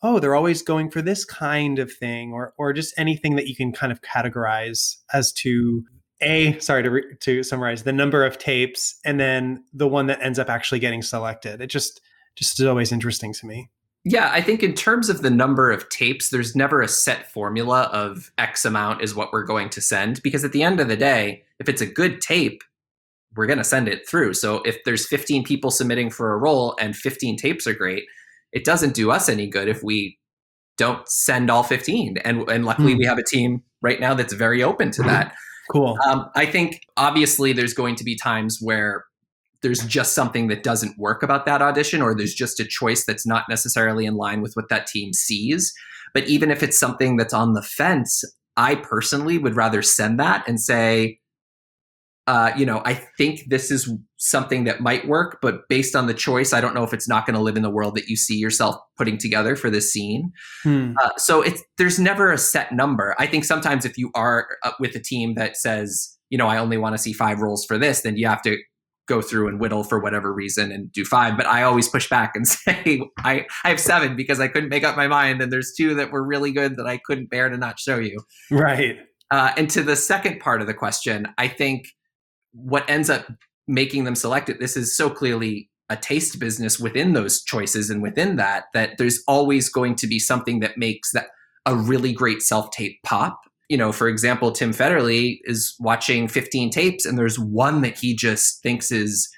[0.01, 3.55] oh they're always going for this kind of thing or or just anything that you
[3.55, 5.83] can kind of categorize as to
[6.21, 10.21] a sorry to re- to summarize the number of tapes and then the one that
[10.21, 11.62] ends up actually getting selected.
[11.62, 12.01] It just
[12.36, 13.69] just is always interesting to me.
[14.03, 17.89] Yeah i think in terms of the number of tapes there's never a set formula
[17.91, 20.95] of x amount is what we're going to send because at the end of the
[20.95, 22.63] day if it's a good tape
[23.38, 24.33] we're going to send it through.
[24.33, 28.05] So if there's 15 people submitting for a role and 15 tapes are great
[28.51, 30.17] it doesn't do us any good if we
[30.77, 32.17] don't send all 15.
[32.17, 32.99] And, and luckily, mm.
[32.99, 35.33] we have a team right now that's very open to that.
[35.69, 35.97] Cool.
[36.07, 39.03] Um, I think obviously there's going to be times where
[39.62, 43.27] there's just something that doesn't work about that audition, or there's just a choice that's
[43.27, 45.73] not necessarily in line with what that team sees.
[46.13, 48.23] But even if it's something that's on the fence,
[48.55, 51.19] I personally would rather send that and say,
[52.27, 56.13] uh, you know, I think this is something that might work, but based on the
[56.13, 58.17] choice, I don't know if it's not going to live in the world that you
[58.17, 60.33] see yourself putting together for this scene.
[60.63, 60.91] Hmm.
[61.01, 63.15] Uh, so it's there's never a set number.
[63.17, 66.57] I think sometimes if you are uh, with a team that says, you know, I
[66.57, 68.57] only want to see five roles for this, then you have to
[69.07, 71.37] go through and whittle for whatever reason and do five.
[71.37, 74.83] But I always push back and say I, I have seven because I couldn't make
[74.83, 77.57] up my mind, and there's two that were really good that I couldn't bear to
[77.57, 78.19] not show you.
[78.51, 78.97] Right.
[79.31, 81.87] Uh, and to the second part of the question, I think
[82.58, 83.28] what ends up
[83.67, 88.02] making them select it, this is so clearly a taste business within those choices and
[88.02, 91.28] within that, that there's always going to be something that makes that
[91.65, 93.39] a really great self tape pop.
[93.70, 98.15] You know, for example, Tim Federle is watching 15 tapes and there's one that he
[98.15, 99.30] just thinks is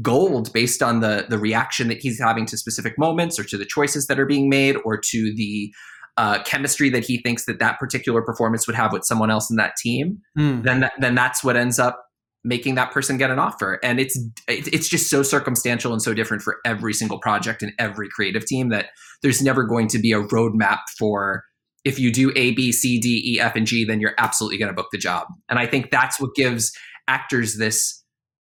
[0.00, 3.66] gold based on the the reaction that he's having to specific moments or to the
[3.66, 5.72] choices that are being made or to the
[6.16, 9.56] uh, chemistry that he thinks that that particular performance would have with someone else in
[9.56, 10.62] that team, mm.
[10.62, 12.04] then that, then that's what ends up
[12.44, 13.78] making that person get an offer.
[13.82, 18.08] And it's it's just so circumstantial and so different for every single project and every
[18.08, 18.86] creative team that
[19.22, 21.44] there's never going to be a roadmap for
[21.84, 24.68] if you do a b c d e f and g then you're absolutely going
[24.68, 25.26] to book the job.
[25.48, 26.72] And i think that's what gives
[27.08, 28.02] actors this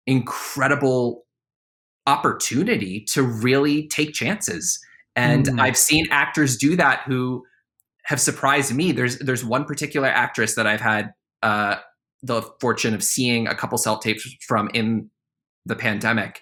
[0.07, 1.25] incredible
[2.07, 4.79] opportunity to really take chances.
[5.17, 5.61] And mm.
[5.61, 7.45] i've seen actors do that who
[8.05, 8.93] have surprised me.
[8.93, 11.77] There's there's one particular actress that i've had uh,
[12.23, 15.11] the fortune of seeing a couple self tapes from in
[15.67, 16.41] the pandemic.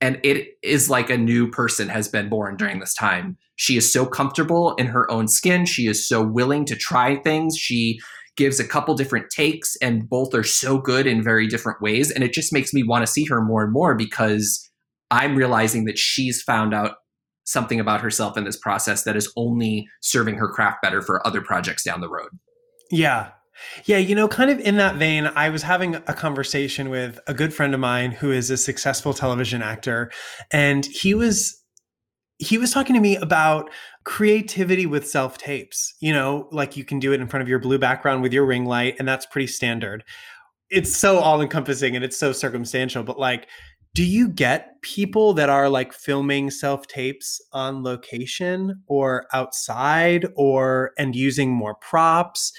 [0.00, 3.36] And it is like a new person has been born during this time.
[3.54, 5.64] She is so comfortable in her own skin.
[5.64, 7.56] She is so willing to try things.
[7.56, 8.00] She
[8.36, 12.10] gives a couple different takes, and both are so good in very different ways.
[12.10, 14.68] And it just makes me want to see her more and more because
[15.10, 16.96] I'm realizing that she's found out
[17.44, 21.42] something about herself in this process that is only serving her craft better for other
[21.42, 22.30] projects down the road.
[22.90, 23.30] Yeah,
[23.84, 27.34] yeah, you know, kind of in that vein, I was having a conversation with a
[27.34, 30.10] good friend of mine who is a successful television actor,
[30.50, 31.58] and he was
[32.38, 33.70] he was talking to me about
[34.04, 35.94] creativity with self tapes.
[36.00, 38.46] You know, like you can do it in front of your blue background with your
[38.46, 40.04] ring light, and that's pretty standard.
[40.70, 43.46] It's so all encompassing and it's so circumstantial, but like
[43.94, 50.92] do you get people that are like filming self tapes on location or outside or
[50.98, 52.52] and using more props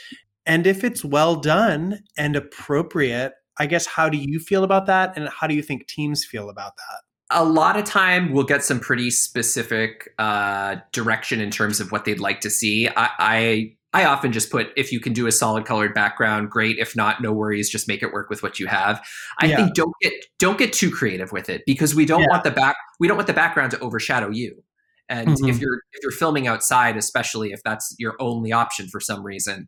[0.45, 5.13] and if it's well done and appropriate, I guess how do you feel about that?
[5.15, 7.38] And how do you think teams feel about that?
[7.38, 12.06] A lot of time we'll get some pretty specific uh, direction in terms of what
[12.06, 12.88] they'd like to see.
[12.89, 16.79] I, I I often just put if you can do a solid colored background, great.
[16.79, 17.69] If not, no worries.
[17.69, 19.06] Just make it work with what you have.
[19.39, 19.58] I yeah.
[19.58, 22.27] think don't get don't get too creative with it because we don't yeah.
[22.29, 24.63] want the back we don't want the background to overshadow you.
[25.10, 25.47] And mm-hmm.
[25.47, 29.67] if you're if you're filming outside, especially if that's your only option for some reason,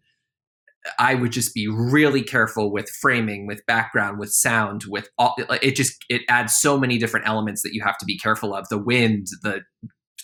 [0.99, 5.35] I would just be really careful with framing, with background, with sound, with all.
[5.61, 8.67] It just it adds so many different elements that you have to be careful of:
[8.69, 9.61] the wind, the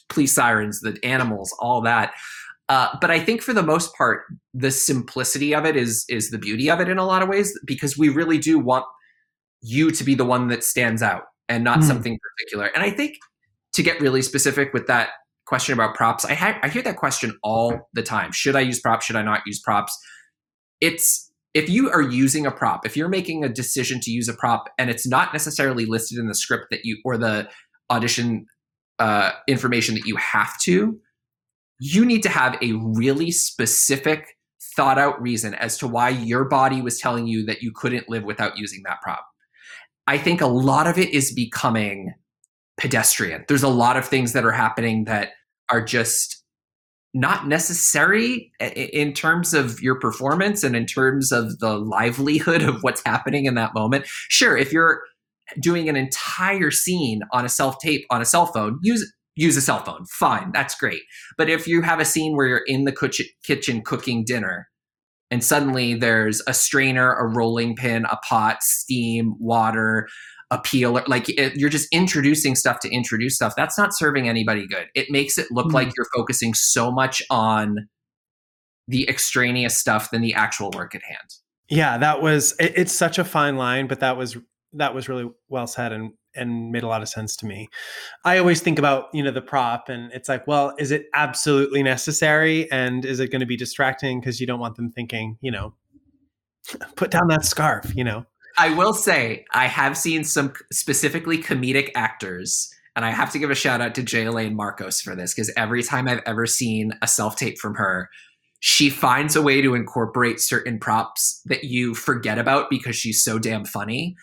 [0.09, 2.13] police sirens, the animals, all that.
[2.69, 6.37] Uh, but I think for the most part, the simplicity of it is is the
[6.37, 8.85] beauty of it in a lot of ways because we really do want
[9.61, 11.83] you to be the one that stands out and not mm.
[11.83, 12.71] something particular.
[12.73, 13.17] And I think
[13.73, 15.09] to get really specific with that
[15.45, 18.31] question about props, I, ha- I hear that question all the time.
[18.31, 19.05] Should I use props?
[19.05, 19.97] Should I not use props?
[20.81, 24.33] It's if you are using a prop, if you're making a decision to use a
[24.33, 27.49] prop and it's not necessarily listed in the script that you or the
[27.89, 28.45] audition
[28.99, 30.99] uh, information that you have to,
[31.79, 34.37] you need to have a really specific,
[34.75, 38.23] thought out reason as to why your body was telling you that you couldn't live
[38.23, 39.25] without using that prop.
[40.07, 42.13] I think a lot of it is becoming
[42.77, 43.43] pedestrian.
[43.47, 45.31] There's a lot of things that are happening that
[45.69, 46.40] are just
[47.13, 53.01] not necessary in terms of your performance and in terms of the livelihood of what's
[53.05, 54.05] happening in that moment.
[54.07, 55.01] Sure, if you're
[55.59, 59.61] doing an entire scene on a self tape on a cell phone, use use a
[59.61, 60.05] cell phone.
[60.05, 61.01] Fine, that's great.
[61.37, 64.67] But if you have a scene where you're in the kitchen cooking dinner
[65.29, 70.07] and suddenly there's a strainer, a rolling pin, a pot, steam, water,
[70.51, 73.53] a peeler, like it, you're just introducing stuff to introduce stuff.
[73.55, 74.87] That's not serving anybody good.
[74.93, 75.75] It makes it look mm-hmm.
[75.75, 77.87] like you're focusing so much on
[78.87, 81.29] the extraneous stuff than the actual work at hand.
[81.69, 84.37] Yeah, that was it, it's such a fine line, but that was
[84.73, 87.67] that was really well said and and made a lot of sense to me.
[88.23, 91.83] I always think about, you know, the prop and it's like, well, is it absolutely
[91.83, 95.51] necessary and is it going to be distracting because you don't want them thinking, you
[95.51, 95.73] know,
[96.95, 98.25] put down that scarf, you know.
[98.61, 103.49] I will say I have seen some specifically comedic actors and I have to give
[103.49, 104.25] a shout out to J.
[104.25, 108.07] Elaine Marcos for this because every time I've ever seen a self tape from her,
[108.59, 113.39] she finds a way to incorporate certain props that you forget about because she's so
[113.39, 114.15] damn funny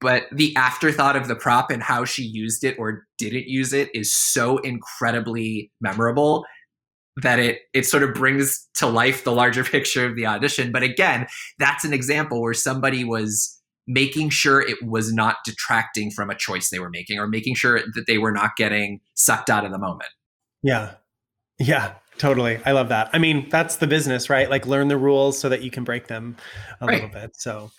[0.00, 3.88] but the afterthought of the prop and how she used it or didn't use it
[3.94, 6.44] is so incredibly memorable
[7.22, 10.82] that it it sort of brings to life the larger picture of the audition but
[10.82, 11.28] again
[11.60, 13.53] that's an example where somebody was
[13.86, 17.80] making sure it was not detracting from a choice they were making or making sure
[17.94, 20.10] that they were not getting sucked out of the moment.
[20.62, 20.94] Yeah.
[21.58, 22.60] Yeah totally.
[22.64, 23.10] I love that.
[23.12, 24.48] I mean that's the business right?
[24.48, 26.36] Like learn the rules so that you can break them
[26.80, 26.94] a right.
[26.94, 27.36] little bit.
[27.36, 27.70] So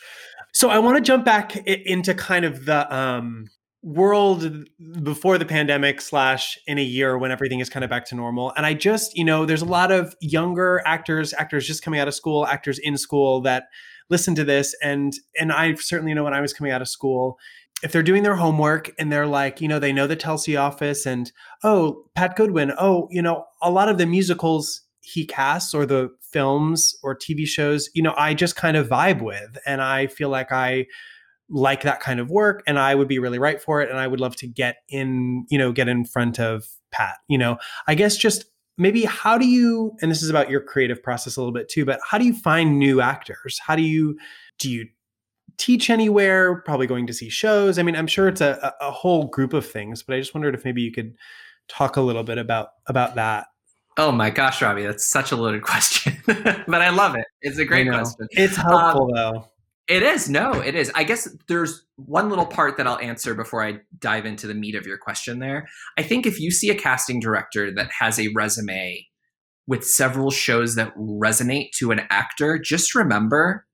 [0.53, 3.49] so I want to jump back into kind of the um,
[3.83, 4.67] world
[5.03, 8.53] before the pandemic slash in a year when everything is kind of back to normal.
[8.55, 12.07] And I just, you know, there's a lot of younger actors, actors just coming out
[12.07, 13.65] of school, actors in school that
[14.09, 14.75] listen to this.
[14.81, 17.37] And and I certainly know when I was coming out of school,
[17.83, 21.05] if they're doing their homework and they're like, you know, they know the Telsey office
[21.05, 21.31] and
[21.63, 26.09] oh, Pat Goodwin, oh, you know, a lot of the musicals he casts or the
[26.21, 29.57] films or TV shows, you know, I just kind of vibe with.
[29.65, 30.87] And I feel like I
[31.47, 33.89] like that kind of work and I would be really right for it.
[33.89, 37.17] And I would love to get in, you know, get in front of Pat.
[37.27, 38.45] You know, I guess just
[38.77, 41.85] maybe how do you, and this is about your creative process a little bit too,
[41.85, 43.59] but how do you find new actors?
[43.59, 44.17] How do you,
[44.59, 44.87] do you
[45.57, 46.61] teach anywhere?
[46.61, 47.79] Probably going to see shows.
[47.79, 50.55] I mean, I'm sure it's a, a whole group of things, but I just wondered
[50.55, 51.15] if maybe you could
[51.67, 53.47] talk a little bit about about that.
[53.97, 57.25] Oh my gosh, Robbie, that's such a loaded question, but I love it.
[57.41, 58.27] It's a great question.
[58.31, 59.49] It's helpful um, though.
[59.87, 60.29] It is.
[60.29, 60.91] No, it is.
[60.95, 64.73] I guess there's one little part that I'll answer before I dive into the meat
[64.73, 65.67] of your question there.
[65.97, 69.05] I think if you see a casting director that has a resume
[69.67, 73.65] with several shows that resonate to an actor, just remember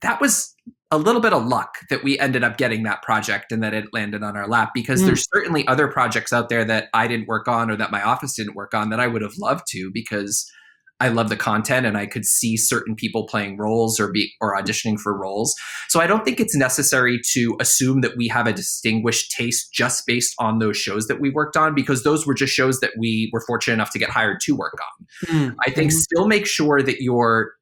[0.00, 0.54] that was
[0.90, 3.86] a little bit of luck that we ended up getting that project and that it
[3.92, 5.06] landed on our lap because mm.
[5.06, 8.34] there's certainly other projects out there that I didn't work on or that my office
[8.34, 10.50] didn't work on that I would have loved to because
[10.98, 14.56] I love the content and I could see certain people playing roles or be or
[14.56, 15.54] auditioning for roles.
[15.88, 20.06] So I don't think it's necessary to assume that we have a distinguished taste just
[20.06, 23.30] based on those shows that we worked on because those were just shows that we
[23.32, 25.06] were fortunate enough to get hired to work on.
[25.34, 25.56] Mm.
[25.66, 25.98] I think mm-hmm.
[25.98, 27.52] still make sure that you're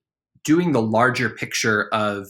[0.44, 2.27] doing the larger picture of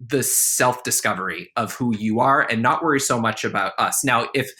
[0.00, 4.04] the self discovery of who you are and not worry so much about us.
[4.04, 4.50] Now, if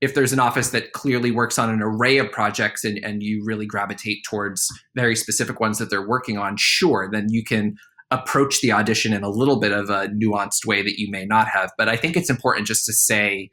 [0.00, 3.42] if there's an office that clearly works on an array of projects and, and you
[3.44, 7.74] really gravitate towards very specific ones that they're working on, sure, then you can
[8.10, 11.48] approach the audition in a little bit of a nuanced way that you may not
[11.48, 11.72] have.
[11.76, 13.50] But I think it's important just to say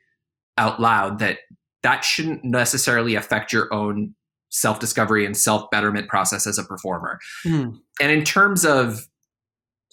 [0.58, 1.40] out loud that
[1.84, 4.14] that shouldn't necessarily affect your own
[4.50, 7.20] self discovery and self betterment process as a performer.
[7.46, 7.78] Mm.
[8.02, 9.08] And in terms of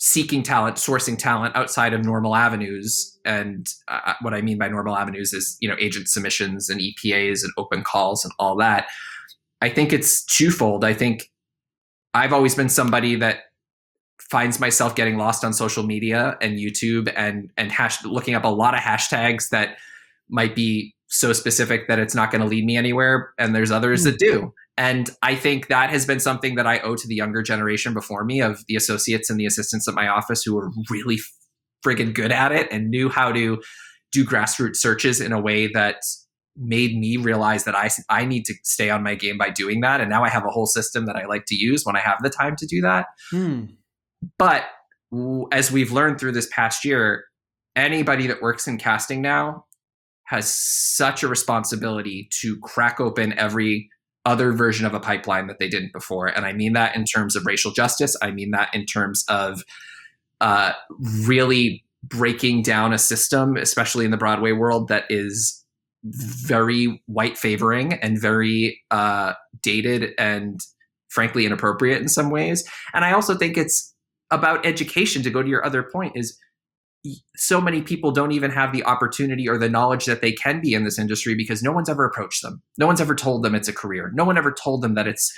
[0.05, 3.16] seeking talent, sourcing talent outside of normal avenues.
[3.24, 6.80] And uh, uh, what I mean by normal avenues is, you know, agent submissions and
[6.80, 8.88] EPAs and open calls and all that.
[9.61, 10.84] I think it's twofold.
[10.84, 11.30] I think
[12.14, 13.42] I've always been somebody that
[14.18, 18.48] finds myself getting lost on social media and YouTube and and hash looking up a
[18.48, 19.76] lot of hashtags that
[20.28, 24.00] might be so specific that it's not going to lead me anywhere and there's others
[24.00, 24.05] mm.
[24.07, 27.42] that do and I think that has been something that I owe to the younger
[27.42, 31.18] generation before me of the associates and the assistants at my office who were really
[31.84, 33.60] friggin' good at it and knew how to
[34.12, 35.96] do grassroots searches in a way that
[36.56, 40.00] made me realize that I I need to stay on my game by doing that.
[40.00, 42.18] And now I have a whole system that I like to use when I have
[42.22, 43.06] the time to do that.
[43.30, 43.64] Hmm.
[44.38, 44.64] But
[45.50, 47.24] as we've learned through this past year,
[47.76, 49.64] anybody that works in casting now
[50.24, 53.88] has such a responsibility to crack open every
[54.24, 56.26] other version of a pipeline that they didn't before.
[56.26, 58.16] And I mean that in terms of racial justice.
[58.22, 59.62] I mean that in terms of
[60.40, 60.72] uh,
[61.24, 65.64] really breaking down a system, especially in the Broadway world, that is
[66.04, 70.60] very white favoring and very uh, dated and
[71.08, 72.68] frankly inappropriate in some ways.
[72.94, 73.94] And I also think it's
[74.30, 76.38] about education to go to your other point is
[77.36, 80.72] so many people don't even have the opportunity or the knowledge that they can be
[80.72, 82.62] in this industry because no one's ever approached them.
[82.78, 84.11] No one's ever told them it's a career.
[84.14, 85.32] No one ever told them that it's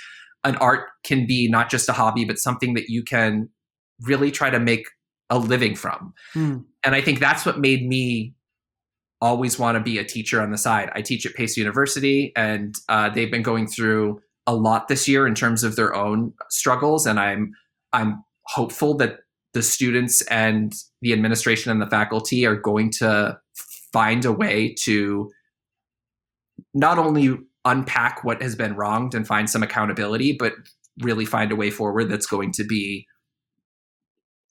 [0.44, 3.48] an art can be not just a hobby, but something that you can
[4.02, 4.86] really try to make
[5.30, 6.12] a living from.
[6.34, 6.64] Mm.
[6.84, 8.34] And I think that's what made me
[9.22, 10.90] always want to be a teacher on the side.
[10.94, 15.26] I teach at Pace University, and uh, they've been going through a lot this year
[15.26, 17.52] in terms of their own struggles, and I'm
[17.94, 19.20] I'm hopeful that
[19.54, 23.38] the students and the administration and the faculty are going to
[23.92, 25.30] find a way to
[26.74, 30.52] not only unpack what has been wronged and find some accountability, but
[31.00, 33.06] really find a way forward that's going to be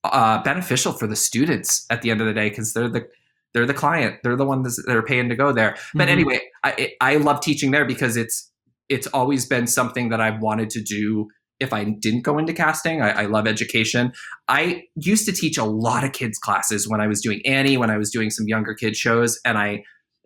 [0.04, 3.08] uh, beneficial for the students at the end of the day because they're the
[3.54, 5.98] they're the client they're the ones that are paying to go there mm-hmm.
[6.00, 8.52] but anyway I, I love teaching there because it's
[8.90, 11.30] it's always been something that i've wanted to do
[11.64, 13.02] if I didn't go into casting.
[13.02, 14.12] I, I, love education.
[14.48, 17.90] I used to teach a lot of kids classes when I was doing Annie, when
[17.90, 19.84] I was doing some younger kid shows, and I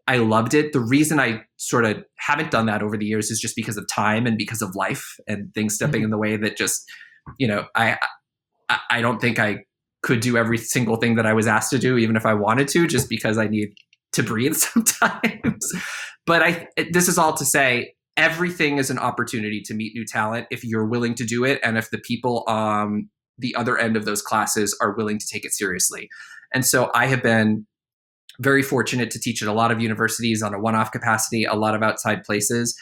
[0.08, 0.74] I loved it.
[0.74, 3.86] The reason I sort of haven't done that over the years is just because of
[3.94, 6.06] time and because of life and things stepping mm-hmm.
[6.06, 6.84] in the way that just
[7.38, 7.98] you know I,
[8.70, 9.60] I I don't think I
[10.04, 12.68] could do every single thing that I was asked to do, even if I wanted
[12.70, 13.70] to, just because I need
[14.14, 15.74] to breathe sometimes.
[16.26, 20.48] but I this is all to say everything is an opportunity to meet new talent
[20.52, 24.06] if you're willing to do it and if the people on the other end of
[24.06, 26.10] those classes are willing to take it seriously.
[26.54, 27.68] And so I have been
[28.40, 31.76] very fortunate to teach at a lot of universities on a one-off capacity, a lot
[31.76, 32.76] of outside places.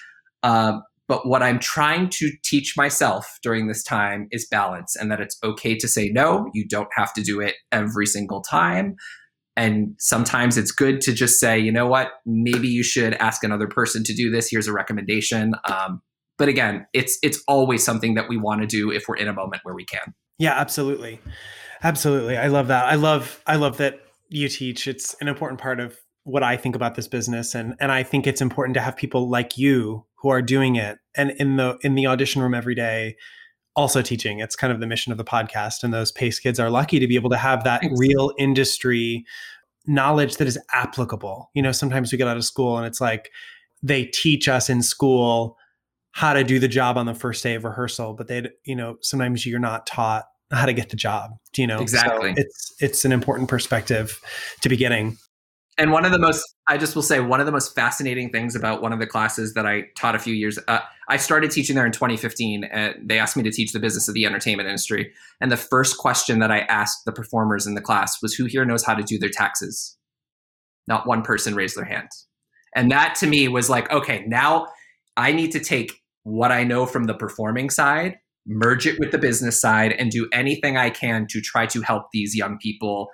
[0.44, 5.22] Uh, but what I'm trying to teach myself during this time is balance and that
[5.22, 6.50] it's okay to say no.
[6.54, 8.96] You don't have to do it every single time.
[9.58, 13.68] And sometimes it's good to just say, you know what, maybe you should ask another
[13.68, 14.50] person to do this.
[14.50, 15.54] Here's a recommendation.
[15.64, 16.02] Um,
[16.38, 19.34] but again, it's it's always something that we want to do if we're in a
[19.34, 20.14] moment where we can.
[20.38, 21.20] Yeah, absolutely,
[21.82, 22.38] absolutely.
[22.38, 22.86] I love that.
[22.86, 24.88] I love I love that you teach.
[24.88, 28.28] It's an important part of what I think about this business, and and I think
[28.28, 31.96] it's important to have people like you who are doing it and in the in
[31.96, 33.16] the audition room every day
[33.76, 34.40] also teaching.
[34.40, 35.84] It's kind of the mission of the podcast.
[35.84, 38.00] And those PACE kids are lucky to be able to have that Thanks.
[38.00, 39.26] real industry
[39.88, 41.50] knowledge that is applicable.
[41.54, 43.32] You know, sometimes we get out of school and it's like
[43.84, 45.58] they teach us in school
[46.12, 48.98] how to do the job on the first day of rehearsal, but they, you know,
[49.02, 51.32] sometimes you're not taught how to get the job.
[51.58, 52.34] You know, exactly.
[52.36, 54.20] So it's it's an important perspective
[54.62, 55.18] to be getting
[55.78, 58.56] and one of the most i just will say one of the most fascinating things
[58.56, 61.76] about one of the classes that i taught a few years uh, i started teaching
[61.76, 65.12] there in 2015 and they asked me to teach the business of the entertainment industry.
[65.42, 68.66] And the first question that i asked the performers in the class was who here
[68.66, 69.98] knows how to do their taxes?
[70.88, 72.10] Not one person raised their hand.
[72.76, 74.68] And that to me was like okay now
[75.18, 78.18] i need to take what i know from the performing side
[78.48, 82.04] merge it with the business side and do anything i can to try to help
[82.12, 83.08] these young people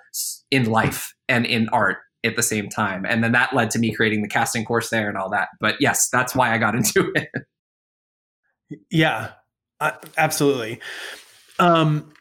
[0.50, 3.04] in life and in art at the same time.
[3.04, 5.48] And then that led to me creating the casting course there and all that.
[5.60, 7.28] But yes, that's why I got into it.
[8.90, 9.32] Yeah,
[9.80, 10.80] uh, absolutely.
[11.58, 12.12] Um,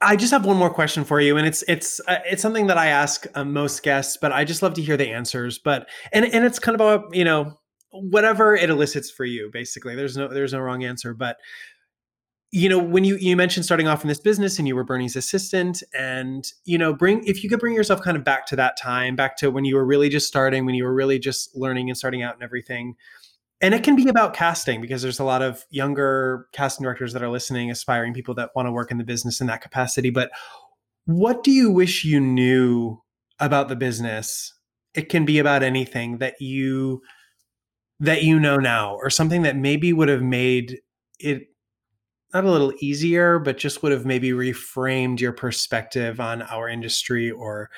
[0.00, 2.76] I just have one more question for you, and it's it's uh, it's something that
[2.76, 5.58] I ask uh, most guests, but I just love to hear the answers.
[5.58, 7.58] But and and it's kind of a you know
[7.90, 9.50] whatever it elicits for you.
[9.52, 11.14] Basically, there's no there's no wrong answer.
[11.14, 11.38] But
[12.56, 15.14] you know when you you mentioned starting off in this business and you were bernie's
[15.14, 18.78] assistant and you know bring if you could bring yourself kind of back to that
[18.78, 21.90] time back to when you were really just starting when you were really just learning
[21.90, 22.96] and starting out and everything.
[23.60, 27.22] And it can be about casting because there's a lot of younger casting directors that
[27.22, 30.10] are listening aspiring people that want to work in the business in that capacity.
[30.10, 30.30] But
[31.06, 33.02] what do you wish you knew
[33.38, 34.52] about the business?
[34.94, 37.02] It can be about anything that you
[37.98, 40.80] that you know now or something that maybe would have made
[41.18, 41.48] it
[42.36, 47.30] not a little easier, but just would have maybe reframed your perspective on our industry
[47.30, 47.70] or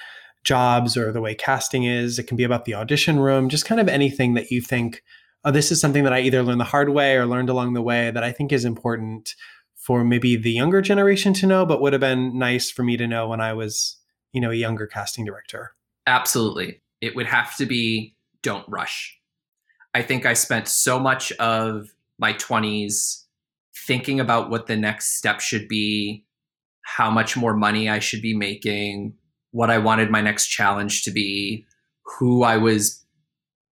[0.43, 2.19] jobs or the way casting is.
[2.19, 5.05] It can be about the audition room, just kind of anything that you think,
[5.45, 7.83] oh, this is something that I either learned the hard way or learned along the
[7.83, 9.37] way that I think is important
[9.77, 13.07] for maybe the younger generation to know, but would have been nice for me to
[13.07, 13.97] know when I was,
[14.33, 15.71] you know, a younger casting director.
[16.09, 16.81] Absolutely.
[17.01, 19.21] It would have to be don't rush.
[19.95, 23.25] I think I spent so much of my 20s
[23.89, 26.23] thinking about what the next step should be,
[26.83, 29.15] how much more money I should be making,
[29.51, 31.67] what I wanted my next challenge to be,
[32.05, 33.03] who I was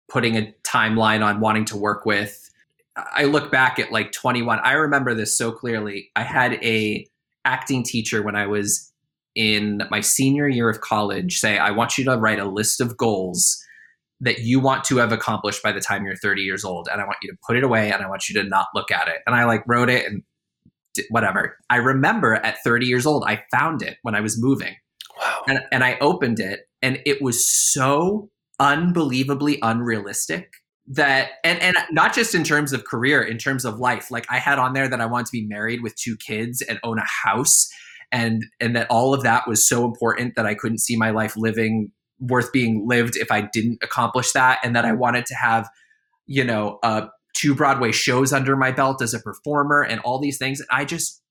[0.10, 2.50] putting a timeline on wanting to work with.
[2.98, 4.60] I look back at like 21.
[4.64, 6.10] I remember this so clearly.
[6.16, 7.06] I had a
[7.46, 8.92] acting teacher when I was
[9.36, 12.98] in my senior year of college say, "I want you to write a list of
[12.98, 13.64] goals
[14.22, 17.06] that you want to have accomplished by the time you're 30 years old and I
[17.06, 19.18] want you to put it away and I want you to not look at it."
[19.26, 20.24] And I like wrote it and
[21.10, 21.58] whatever.
[21.70, 24.76] I remember at 30 years old, I found it when I was moving.
[25.18, 25.44] Wow.
[25.48, 30.52] And, and I opened it and it was so unbelievably unrealistic
[30.88, 34.38] that and and not just in terms of career in terms of life like i
[34.38, 37.06] had on there that i wanted to be married with two kids and own a
[37.06, 37.70] house
[38.12, 41.38] and and that all of that was so important that i couldn't see my life
[41.38, 45.70] living worth being lived if i didn't accomplish that and that i wanted to have
[46.26, 50.38] you know uh two broadway shows under my belt as a performer and all these
[50.38, 51.22] things i just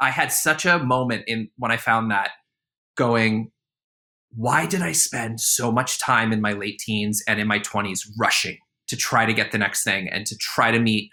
[0.00, 2.30] i had such a moment in when i found that
[2.96, 3.50] going
[4.34, 8.08] why did I spend so much time in my late teens and in my 20s
[8.18, 11.10] rushing to try to get the next thing and to try to meet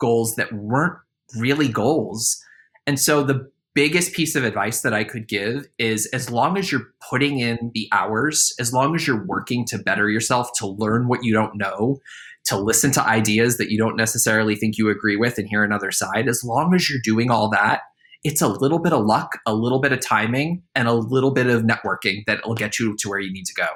[0.00, 0.98] goals that weren't
[1.36, 2.42] really goals?
[2.86, 6.72] And so the biggest piece of advice that I could give is as long as
[6.72, 11.08] you're putting in the hours, as long as you're working to better yourself, to learn
[11.08, 11.98] what you don't know,
[12.46, 15.90] to listen to ideas that you don't necessarily think you agree with and hear another
[15.90, 17.82] side, as long as you're doing all that,
[18.24, 21.46] it's a little bit of luck, a little bit of timing, and a little bit
[21.46, 23.68] of networking that will get you to where you need to go.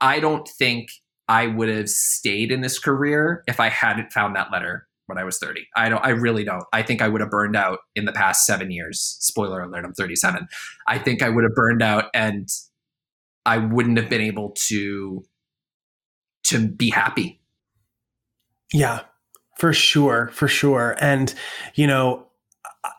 [0.00, 0.88] I don't think
[1.28, 5.24] I would have stayed in this career if I hadn't found that letter when I
[5.24, 5.66] was 30.
[5.76, 6.64] I don't I really don't.
[6.72, 9.16] I think I would have burned out in the past 7 years.
[9.20, 10.46] Spoiler alert, I'm 37.
[10.86, 12.48] I think I would have burned out and
[13.44, 15.24] I wouldn't have been able to
[16.44, 17.40] to be happy.
[18.72, 19.00] Yeah.
[19.58, 20.96] For sure, for sure.
[21.00, 21.34] And
[21.74, 22.26] you know,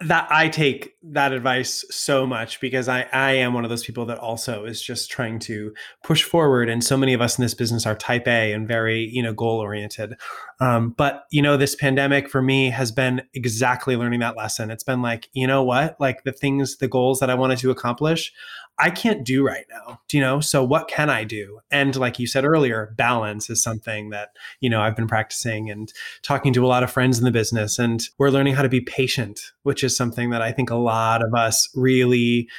[0.02, 4.06] that I take that advice so much because I, I am one of those people
[4.06, 6.70] that also is just trying to push forward.
[6.70, 9.34] And so many of us in this business are type A and very, you know,
[9.34, 10.16] goal oriented.
[10.62, 14.72] Um, but, you know, this pandemic for me has been exactly learning that lesson.
[14.72, 16.00] It's been like, you know what?
[16.00, 18.34] Like the things, the goals that I wanted to accomplish,
[18.80, 20.40] I can't do right now, Do you know?
[20.40, 21.60] So what can I do?
[21.70, 24.30] And like you said earlier, balance is something that,
[24.62, 25.94] you know, I've been practicing and
[26.24, 28.82] talking to a lot of friends in the business and we're learning how to be
[28.82, 32.50] patient, which is something that I think a lot of us really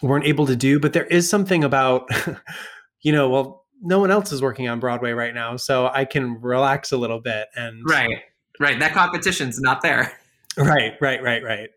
[0.00, 2.08] weren't able to do, but there is something about
[3.02, 6.40] you know, well, no one else is working on Broadway right now, so I can
[6.40, 8.22] relax a little bit and Right.
[8.60, 8.78] Right.
[8.78, 10.18] That competition's not there.
[10.56, 11.68] Right, right, right, right.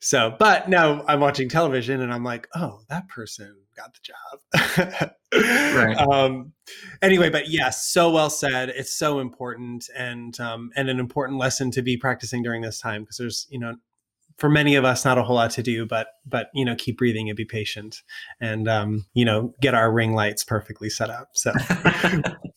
[0.00, 5.10] So, but now I'm watching television and I'm like, oh, that person got the job.
[5.74, 5.96] right.
[6.06, 6.52] Um,
[7.02, 8.70] anyway, but yes, so well said.
[8.70, 13.02] It's so important and um, and an important lesson to be practicing during this time
[13.02, 13.74] because there's you know
[14.38, 16.98] for many of us not a whole lot to do but but you know keep
[16.98, 18.02] breathing and be patient
[18.40, 21.52] and um, you know get our ring lights perfectly set up so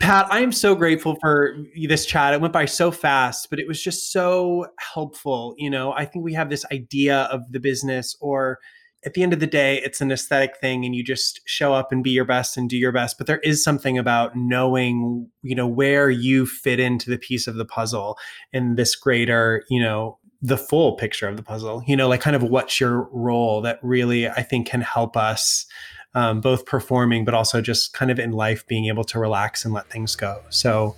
[0.00, 2.34] pat i am so grateful for this chat.
[2.34, 5.54] It went by so fast but it was just so helpful.
[5.58, 8.58] You know i think we have this idea of the business or
[9.04, 11.90] at the end of the day it's an aesthetic thing and you just show up
[11.90, 13.18] and be your best and do your best.
[13.18, 17.56] But there is something about knowing you know where you fit into the piece of
[17.56, 18.16] the puzzle
[18.52, 22.34] in this greater you know the full picture of the puzzle you know like kind
[22.34, 25.66] of what's your role that really i think can help us
[26.14, 29.72] um, both performing but also just kind of in life being able to relax and
[29.72, 30.42] let things go.
[30.50, 30.96] So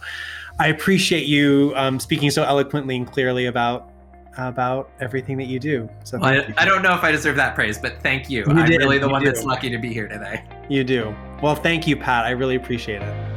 [0.61, 3.91] i appreciate you um, speaking so eloquently and clearly about
[4.37, 5.89] about everything that you do.
[6.03, 6.55] So well, I.
[6.63, 8.99] I, don't know if i deserve that praise but thank you, you i'm did, really
[8.99, 9.27] the one do.
[9.27, 10.45] that's lucky to be here today.
[10.69, 11.15] You do.
[11.43, 12.25] Well thank you pat.
[12.25, 13.34] I really appreciate it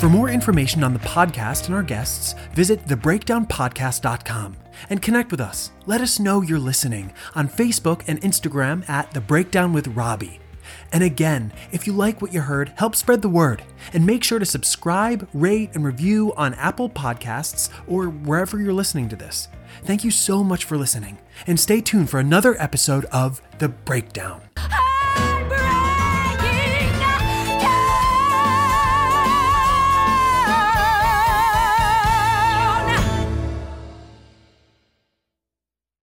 [0.00, 4.56] For more information on the podcast and our guests, visit thebreakdownpodcast.com
[4.90, 5.70] and connect with us.
[5.86, 10.38] Let us know you're listening on Facebook and Instagram at The Breakdown with Robbie.
[10.92, 13.62] And again, if you like what you heard, help spread the word
[13.94, 19.08] and make sure to subscribe, rate, and review on Apple Podcasts or wherever you're listening
[19.08, 19.48] to this.
[19.84, 24.42] Thank you so much for listening, and stay tuned for another episode of The Breakdown.